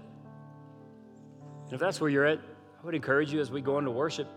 And 1.66 1.74
if 1.74 1.80
that's 1.80 2.02
where 2.02 2.10
you're 2.10 2.26
at, 2.26 2.40
I 2.40 2.86
would 2.86 2.96
encourage 2.96 3.32
you 3.32 3.40
as 3.40 3.50
we 3.50 3.62
go 3.62 3.80
into 3.80 3.92
worship, 3.92 4.28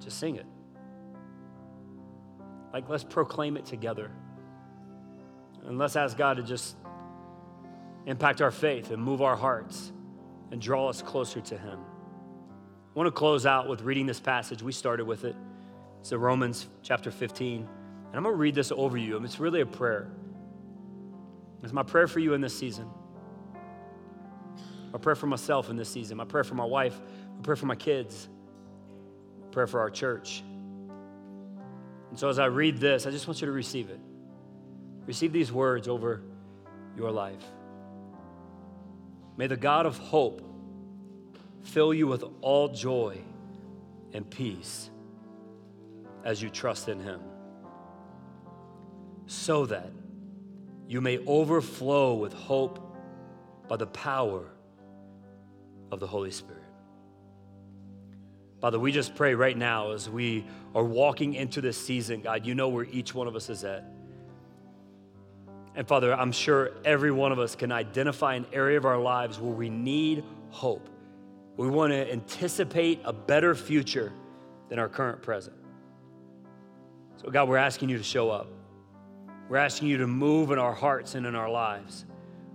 just 0.00 0.18
sing 0.18 0.36
it. 0.36 0.46
Like, 2.72 2.88
let's 2.88 3.04
proclaim 3.04 3.56
it 3.56 3.66
together. 3.66 4.10
And 5.66 5.76
let's 5.76 5.96
ask 5.96 6.16
God 6.16 6.36
to 6.36 6.42
just 6.42 6.76
impact 8.06 8.40
our 8.40 8.50
faith 8.50 8.90
and 8.90 9.02
move 9.02 9.22
our 9.22 9.36
hearts 9.36 9.92
and 10.50 10.60
draw 10.60 10.88
us 10.88 11.02
closer 11.02 11.40
to 11.40 11.58
Him. 11.58 11.78
I 11.78 12.98
want 12.98 13.06
to 13.06 13.12
close 13.12 13.46
out 13.46 13.68
with 13.68 13.82
reading 13.82 14.06
this 14.06 14.20
passage. 14.20 14.62
We 14.62 14.72
started 14.72 15.06
with 15.06 15.24
it. 15.24 15.36
It's 16.00 16.10
in 16.10 16.18
Romans 16.18 16.68
chapter 16.82 17.10
15. 17.10 17.60
And 17.60 18.16
I'm 18.16 18.22
going 18.22 18.34
to 18.34 18.38
read 18.38 18.54
this 18.54 18.72
over 18.72 18.96
you. 18.96 19.16
And 19.16 19.24
it's 19.24 19.38
really 19.38 19.60
a 19.60 19.66
prayer. 19.66 20.10
It's 21.62 21.72
my 21.72 21.84
prayer 21.84 22.08
for 22.08 22.18
you 22.18 22.34
in 22.34 22.40
this 22.40 22.56
season. 22.58 22.88
My 24.92 24.98
prayer 24.98 25.14
for 25.14 25.28
myself 25.28 25.70
in 25.70 25.76
this 25.76 25.88
season. 25.88 26.16
My 26.16 26.24
prayer 26.24 26.42
for 26.42 26.56
my 26.56 26.64
wife. 26.64 26.98
My 27.36 27.42
prayer 27.42 27.56
for 27.56 27.66
my 27.66 27.76
kids. 27.76 28.28
My 29.40 29.48
prayer 29.52 29.66
for 29.68 29.78
our 29.78 29.90
church. 29.90 30.42
And 32.10 32.18
so 32.18 32.28
as 32.28 32.40
I 32.40 32.46
read 32.46 32.78
this, 32.78 33.06
I 33.06 33.12
just 33.12 33.28
want 33.28 33.40
you 33.40 33.46
to 33.46 33.52
receive 33.52 33.88
it. 33.90 34.00
Receive 35.06 35.32
these 35.32 35.52
words 35.52 35.86
over 35.86 36.22
your 36.96 37.12
life. 37.12 37.44
May 39.40 39.46
the 39.46 39.56
God 39.56 39.86
of 39.86 39.96
hope 39.96 40.42
fill 41.62 41.94
you 41.94 42.06
with 42.06 42.24
all 42.42 42.68
joy 42.68 43.22
and 44.12 44.28
peace 44.28 44.90
as 46.26 46.42
you 46.42 46.50
trust 46.50 46.90
in 46.90 47.00
Him, 47.00 47.22
so 49.24 49.64
that 49.64 49.90
you 50.86 51.00
may 51.00 51.24
overflow 51.24 52.16
with 52.16 52.34
hope 52.34 52.94
by 53.66 53.78
the 53.78 53.86
power 53.86 54.44
of 55.90 56.00
the 56.00 56.06
Holy 56.06 56.32
Spirit. 56.32 56.60
Father, 58.60 58.78
we 58.78 58.92
just 58.92 59.14
pray 59.14 59.34
right 59.34 59.56
now 59.56 59.92
as 59.92 60.10
we 60.10 60.44
are 60.74 60.84
walking 60.84 61.32
into 61.32 61.62
this 61.62 61.78
season, 61.78 62.20
God, 62.20 62.44
you 62.44 62.54
know 62.54 62.68
where 62.68 62.84
each 62.84 63.14
one 63.14 63.26
of 63.26 63.34
us 63.34 63.48
is 63.48 63.64
at. 63.64 63.90
And 65.80 65.88
Father, 65.88 66.12
I'm 66.12 66.30
sure 66.30 66.72
every 66.84 67.10
one 67.10 67.32
of 67.32 67.38
us 67.38 67.56
can 67.56 67.72
identify 67.72 68.34
an 68.34 68.44
area 68.52 68.76
of 68.76 68.84
our 68.84 68.98
lives 68.98 69.40
where 69.40 69.54
we 69.54 69.70
need 69.70 70.22
hope. 70.50 70.90
We 71.56 71.68
want 71.68 71.90
to 71.94 72.12
anticipate 72.12 73.00
a 73.02 73.14
better 73.14 73.54
future 73.54 74.12
than 74.68 74.78
our 74.78 74.90
current 74.90 75.22
present. 75.22 75.56
So, 77.16 77.30
God, 77.30 77.48
we're 77.48 77.56
asking 77.56 77.88
you 77.88 77.96
to 77.96 78.04
show 78.04 78.28
up. 78.28 78.48
We're 79.48 79.56
asking 79.56 79.88
you 79.88 79.96
to 79.96 80.06
move 80.06 80.50
in 80.50 80.58
our 80.58 80.74
hearts 80.74 81.14
and 81.14 81.24
in 81.24 81.34
our 81.34 81.48
lives. 81.48 82.04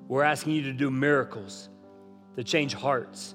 We're 0.08 0.22
asking 0.22 0.54
you 0.54 0.62
to 0.62 0.74
do 0.74 0.92
miracles, 0.92 1.70
to 2.36 2.44
change 2.44 2.76
hearts. 2.76 3.34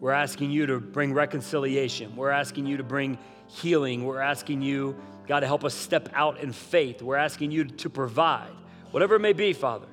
We're 0.00 0.10
asking 0.10 0.50
you 0.50 0.66
to 0.66 0.80
bring 0.80 1.14
reconciliation. 1.14 2.16
We're 2.16 2.30
asking 2.30 2.66
you 2.66 2.78
to 2.78 2.82
bring 2.82 3.16
healing. 3.46 4.04
We're 4.04 4.20
asking 4.20 4.60
you, 4.60 4.96
God, 5.28 5.38
to 5.40 5.46
help 5.46 5.62
us 5.62 5.72
step 5.72 6.08
out 6.14 6.40
in 6.40 6.50
faith. 6.50 7.00
We're 7.00 7.14
asking 7.14 7.52
you 7.52 7.62
to 7.62 7.88
provide, 7.88 8.50
whatever 8.92 9.16
it 9.16 9.20
may 9.20 9.32
be, 9.32 9.52
Father. 9.52 9.88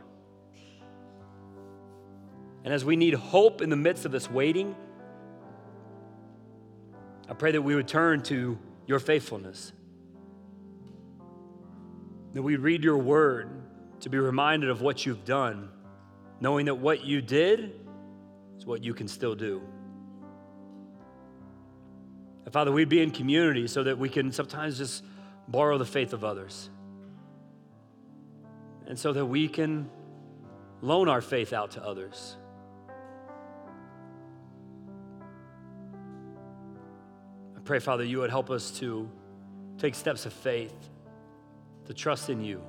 And 2.64 2.74
as 2.74 2.86
we 2.86 2.96
need 2.96 3.16
hope 3.16 3.62
in 3.62 3.70
the 3.70 3.76
midst 3.76 4.06
of 4.06 4.12
this 4.12 4.30
waiting, 4.30 4.76
I 7.28 7.34
pray 7.34 7.52
that 7.52 7.62
we 7.62 7.74
would 7.76 7.88
turn 7.88 8.22
to 8.24 8.60
your 8.86 9.00
faithfulness. 9.00 9.72
That 12.34 12.42
we 12.42 12.58
read 12.58 12.84
your 12.84 12.98
word 12.98 13.50
to 14.02 14.10
be 14.10 14.18
reminded 14.18 14.70
of 14.70 14.82
what 14.82 15.06
you've 15.06 15.26
done, 15.26 15.70
knowing 16.40 16.66
that 16.66 16.76
what 16.76 17.04
you 17.04 17.22
did 17.22 17.74
is 18.58 18.66
what 18.66 18.84
you 18.84 18.94
can 18.94 19.08
still 19.08 19.36
do. 19.36 19.62
And 22.46 22.54
Father, 22.54 22.72
we'd 22.72 22.90
be 22.90 23.02
in 23.02 23.12
community 23.12 23.68
so 23.68 23.84
that 23.84 23.98
we 23.98 24.10
can 24.10 24.32
sometimes 24.32 24.78
just 24.78 25.04
borrow 25.48 25.78
the 25.78 25.86
faith 25.86 26.14
of 26.14 26.24
others. 26.24 26.70
And 28.90 29.00
so 29.00 29.14
that 29.14 29.26
we 29.26 29.48
can 29.48 29.90
loan 30.82 31.08
our 31.08 31.22
faith 31.22 31.54
out 31.54 31.72
to 31.72 31.86
others. 31.86 32.36
I 37.56 37.60
pray, 37.64 37.80
Father, 37.80 38.04
you 38.04 38.20
would 38.20 38.32
help 38.32 38.50
us 38.50 38.72
to 38.80 39.10
take 39.78 39.96
steps 39.96 40.26
of 40.26 40.34
faith, 40.34 40.90
to 41.86 41.94
trust 41.94 42.30
in 42.30 42.42
you. 42.42 42.62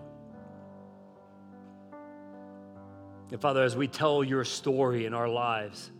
And 3.31 3.41
Father, 3.41 3.63
as 3.63 3.77
we 3.77 3.89
tell 3.89 4.23
your 4.23 4.45
story 4.45 5.07
in 5.07 5.15
our 5.15 5.29
lives, 5.29 5.91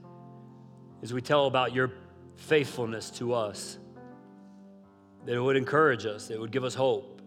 as 1.03 1.15
we 1.15 1.23
tell 1.23 1.47
about 1.47 1.75
your 1.75 1.93
faithfulness 2.37 3.11
to 3.13 3.33
us, 3.33 3.79
that 5.25 5.35
it 5.35 5.41
would 5.41 5.57
encourage 5.57 6.07
us, 6.07 6.29
that 6.29 6.35
it 6.35 6.41
would 6.41 6.51
give 6.51 6.65
us 6.65 6.75
hope. 6.75 7.20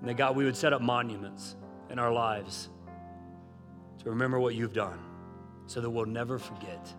And 0.00 0.08
that 0.08 0.16
God, 0.16 0.34
we 0.34 0.44
would 0.44 0.56
set 0.56 0.72
up 0.72 0.80
monuments 0.80 1.56
in 1.90 1.98
our 1.98 2.12
lives 2.12 2.68
to 4.02 4.10
remember 4.10 4.40
what 4.40 4.54
you've 4.54 4.72
done 4.72 4.98
so 5.66 5.80
that 5.80 5.90
we'll 5.90 6.06
never 6.06 6.38
forget. 6.38 6.92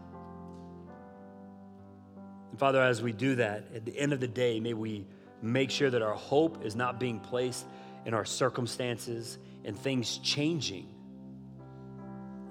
And 2.51 2.59
Father, 2.59 2.81
as 2.81 3.01
we 3.01 3.11
do 3.11 3.35
that, 3.35 3.65
at 3.73 3.85
the 3.85 3.97
end 3.97 4.13
of 4.13 4.19
the 4.19 4.27
day, 4.27 4.59
may 4.59 4.73
we 4.73 5.07
make 5.41 5.71
sure 5.71 5.89
that 5.89 6.01
our 6.01 6.13
hope 6.13 6.63
is 6.63 6.75
not 6.75 6.99
being 6.99 7.19
placed 7.19 7.65
in 8.05 8.13
our 8.13 8.25
circumstances 8.25 9.37
and 9.65 9.77
things 9.77 10.17
changing. 10.19 10.87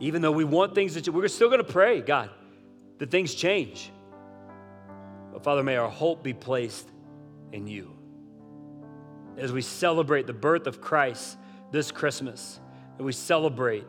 Even 0.00 0.22
though 0.22 0.32
we 0.32 0.44
want 0.44 0.74
things 0.74 0.94
to, 0.94 1.02
change, 1.02 1.14
we're 1.14 1.28
still 1.28 1.48
going 1.48 1.64
to 1.64 1.72
pray, 1.72 2.00
God, 2.00 2.30
that 2.98 3.10
things 3.10 3.34
change. 3.34 3.90
But 5.32 5.44
Father, 5.44 5.62
may 5.62 5.76
our 5.76 5.90
hope 5.90 6.22
be 6.22 6.32
placed 6.32 6.88
in 7.52 7.66
you. 7.66 7.99
As 9.40 9.53
we 9.53 9.62
celebrate 9.62 10.26
the 10.26 10.35
birth 10.35 10.66
of 10.66 10.81
Christ 10.81 11.38
this 11.72 11.90
Christmas, 11.90 12.61
and 12.98 13.07
we 13.07 13.12
celebrate 13.12 13.87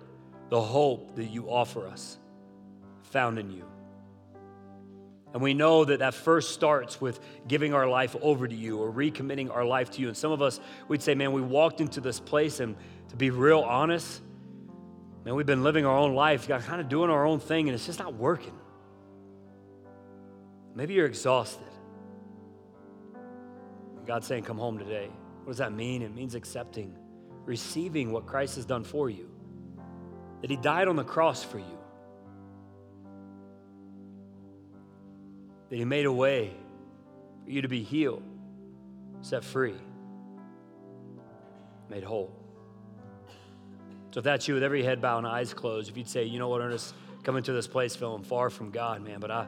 the 0.49 0.61
hope 0.61 1.15
that 1.15 1.25
you 1.25 1.49
offer 1.49 1.87
us, 1.87 2.17
found 3.03 3.37
in 3.37 3.51
you. 3.51 3.65
And 5.33 5.41
we 5.41 5.53
know 5.53 5.85
that 5.85 5.99
that 5.99 6.13
first 6.13 6.53
starts 6.53 6.99
with 6.99 7.19
giving 7.47 7.73
our 7.73 7.87
life 7.87 8.15
over 8.21 8.47
to 8.47 8.55
you 8.55 8.79
or 8.79 8.91
recommitting 8.91 9.53
our 9.53 9.65
life 9.65 9.91
to 9.91 10.01
you. 10.01 10.07
And 10.07 10.17
some 10.17 10.31
of 10.31 10.41
us, 10.41 10.59
we'd 10.87 11.01
say, 11.01 11.15
man, 11.15 11.31
we 11.31 11.41
walked 11.41 11.81
into 11.81 12.01
this 12.01 12.19
place, 12.19 12.59
and 12.59 12.75
to 13.09 13.15
be 13.15 13.29
real 13.29 13.61
honest, 13.61 14.21
man, 15.25 15.35
we've 15.35 15.45
been 15.45 15.63
living 15.63 15.85
our 15.85 15.97
own 15.97 16.15
life, 16.15 16.47
kind 16.47 16.81
of 16.81 16.89
doing 16.89 17.09
our 17.09 17.25
own 17.25 17.39
thing, 17.39 17.67
and 17.67 17.75
it's 17.75 17.85
just 17.85 17.99
not 17.99 18.13
working. 18.13 18.57
Maybe 20.75 20.93
you're 20.93 21.05
exhausted. 21.05 21.67
God's 24.05 24.27
saying, 24.27 24.43
Come 24.43 24.57
home 24.57 24.77
today. 24.77 25.09
What 25.43 25.47
does 25.47 25.57
that 25.57 25.73
mean? 25.73 26.01
It 26.01 26.13
means 26.13 26.35
accepting, 26.35 26.95
receiving 27.45 28.11
what 28.11 28.25
Christ 28.25 28.55
has 28.55 28.65
done 28.65 28.83
for 28.83 29.09
you, 29.09 29.29
that 30.41 30.49
He 30.49 30.55
died 30.55 30.87
on 30.87 30.95
the 30.95 31.03
cross 31.03 31.43
for 31.43 31.59
you, 31.59 31.79
that 35.69 35.75
He 35.75 35.85
made 35.85 36.05
a 36.05 36.11
way 36.11 36.51
for 37.43 37.51
you 37.51 37.61
to 37.61 37.67
be 37.67 37.81
healed, 37.81 38.23
set 39.21 39.43
free, 39.43 39.75
made 41.89 42.03
whole. 42.03 42.31
So 44.11 44.19
if 44.19 44.23
that's 44.23 44.47
you 44.47 44.53
with 44.53 44.63
every 44.63 44.83
head 44.83 45.01
bowed 45.01 45.19
and 45.19 45.27
eyes 45.27 45.53
closed, 45.53 45.89
if 45.89 45.97
you'd 45.97 46.07
say, 46.07 46.25
you 46.25 46.37
know 46.37 46.49
what, 46.49 46.61
Ernest, 46.61 46.93
coming 47.23 47.43
to 47.43 47.53
this 47.53 47.67
place 47.67 47.95
feeling 47.95 48.23
far 48.23 48.49
from 48.49 48.69
God, 48.69 49.01
man, 49.01 49.19
but 49.19 49.31
I, 49.31 49.47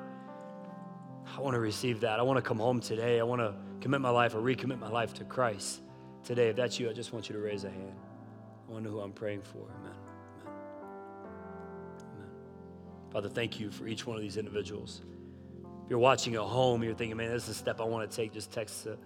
I 1.35 1.41
want 1.41 1.55
to 1.55 1.59
receive 1.59 2.01
that. 2.01 2.19
I 2.19 2.21
want 2.21 2.37
to 2.37 2.41
come 2.41 2.59
home 2.59 2.79
today. 2.79 3.19
I 3.19 3.23
want 3.23 3.41
to 3.41 3.55
commit 3.81 4.01
my 4.01 4.09
life 4.09 4.35
or 4.35 4.39
recommit 4.39 4.79
my 4.79 4.89
life 4.89 5.15
to 5.15 5.23
Christ 5.23 5.81
today. 6.23 6.49
If 6.49 6.55
that's 6.55 6.79
you, 6.79 6.89
I 6.89 6.93
just 6.93 7.11
want 7.11 7.27
you 7.27 7.33
to 7.33 7.41
raise 7.41 7.63
a 7.63 7.69
hand. 7.69 7.95
I 8.67 8.71
want 8.71 8.83
to 8.83 8.89
know 8.89 8.97
who 8.97 9.01
I'm 9.01 9.13
praying 9.13 9.41
for. 9.41 9.57
Amen. 9.57 9.91
Amen. 10.45 10.59
Amen. 12.15 12.29
Father, 13.11 13.29
thank 13.29 13.59
you 13.59 13.71
for 13.71 13.87
each 13.87 14.05
one 14.05 14.15
of 14.15 14.21
these 14.21 14.37
individuals. 14.37 15.01
If 15.83 15.89
you're 15.89 15.99
watching 15.99 16.35
at 16.35 16.41
home, 16.41 16.83
you're 16.83 16.93
thinking, 16.93 17.17
man, 17.17 17.31
this 17.31 17.43
is 17.43 17.49
a 17.49 17.53
step 17.55 17.81
I 17.81 17.83
want 17.83 18.09
to 18.09 18.15
take, 18.15 18.31
just 18.31 18.51
text 18.51 18.83
the 18.83 18.97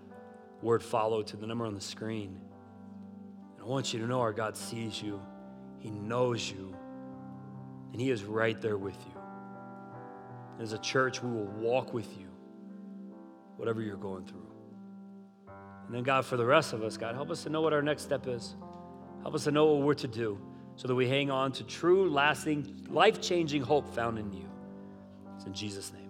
word 0.61 0.84
follow 0.84 1.23
to 1.23 1.38
the 1.38 1.47
number 1.47 1.65
on 1.65 1.75
the 1.75 1.82
screen. 1.82 2.39
And 3.55 3.65
I 3.65 3.67
want 3.67 3.93
you 3.93 3.99
to 3.99 4.05
know 4.05 4.19
our 4.19 4.34
God 4.34 4.57
sees 4.57 5.01
you, 5.01 5.21
He 5.80 5.89
knows 5.89 6.51
you, 6.51 6.75
and 7.93 8.01
He 8.01 8.11
is 8.11 8.23
right 8.25 8.61
there 8.61 8.78
with 8.78 8.97
you. 9.07 9.16
As 10.60 10.74
a 10.74 10.78
church, 10.80 11.22
we 11.22 11.30
will 11.30 11.45
walk 11.45 11.93
with 11.93 12.18
you, 12.18 12.28
whatever 13.58 13.82
you're 13.82 13.95
going 13.95 14.26
through. 14.26 14.47
And 15.86 15.95
then, 15.95 16.03
God, 16.03 16.26
for 16.26 16.36
the 16.36 16.45
rest 16.45 16.74
of 16.74 16.84
us, 16.84 16.97
God, 16.97 17.16
help 17.16 17.30
us 17.30 17.43
to 17.43 17.49
know 17.49 17.62
what 17.62 17.74
our 17.74 17.82
next 17.82 18.03
step 18.03 18.28
is. 18.28 18.55
Help 19.22 19.36
us 19.36 19.45
to 19.45 19.51
know 19.51 19.66
what 19.68 19.86
we're 19.86 19.93
to 19.93 20.08
do 20.08 20.39
so 20.76 20.88
that 20.88 20.95
we 20.95 21.08
hang 21.08 21.32
on 21.32 21.51
to 21.53 21.64
true, 21.64 22.10
lasting, 22.10 22.88
life 22.89 23.22
changing 23.22 23.62
hope 23.62 23.88
found 23.93 24.20
in 24.20 24.32
you. 24.34 24.49
It's 25.36 25.45
in 25.45 25.53
Jesus' 25.53 25.91
name. 25.93 26.07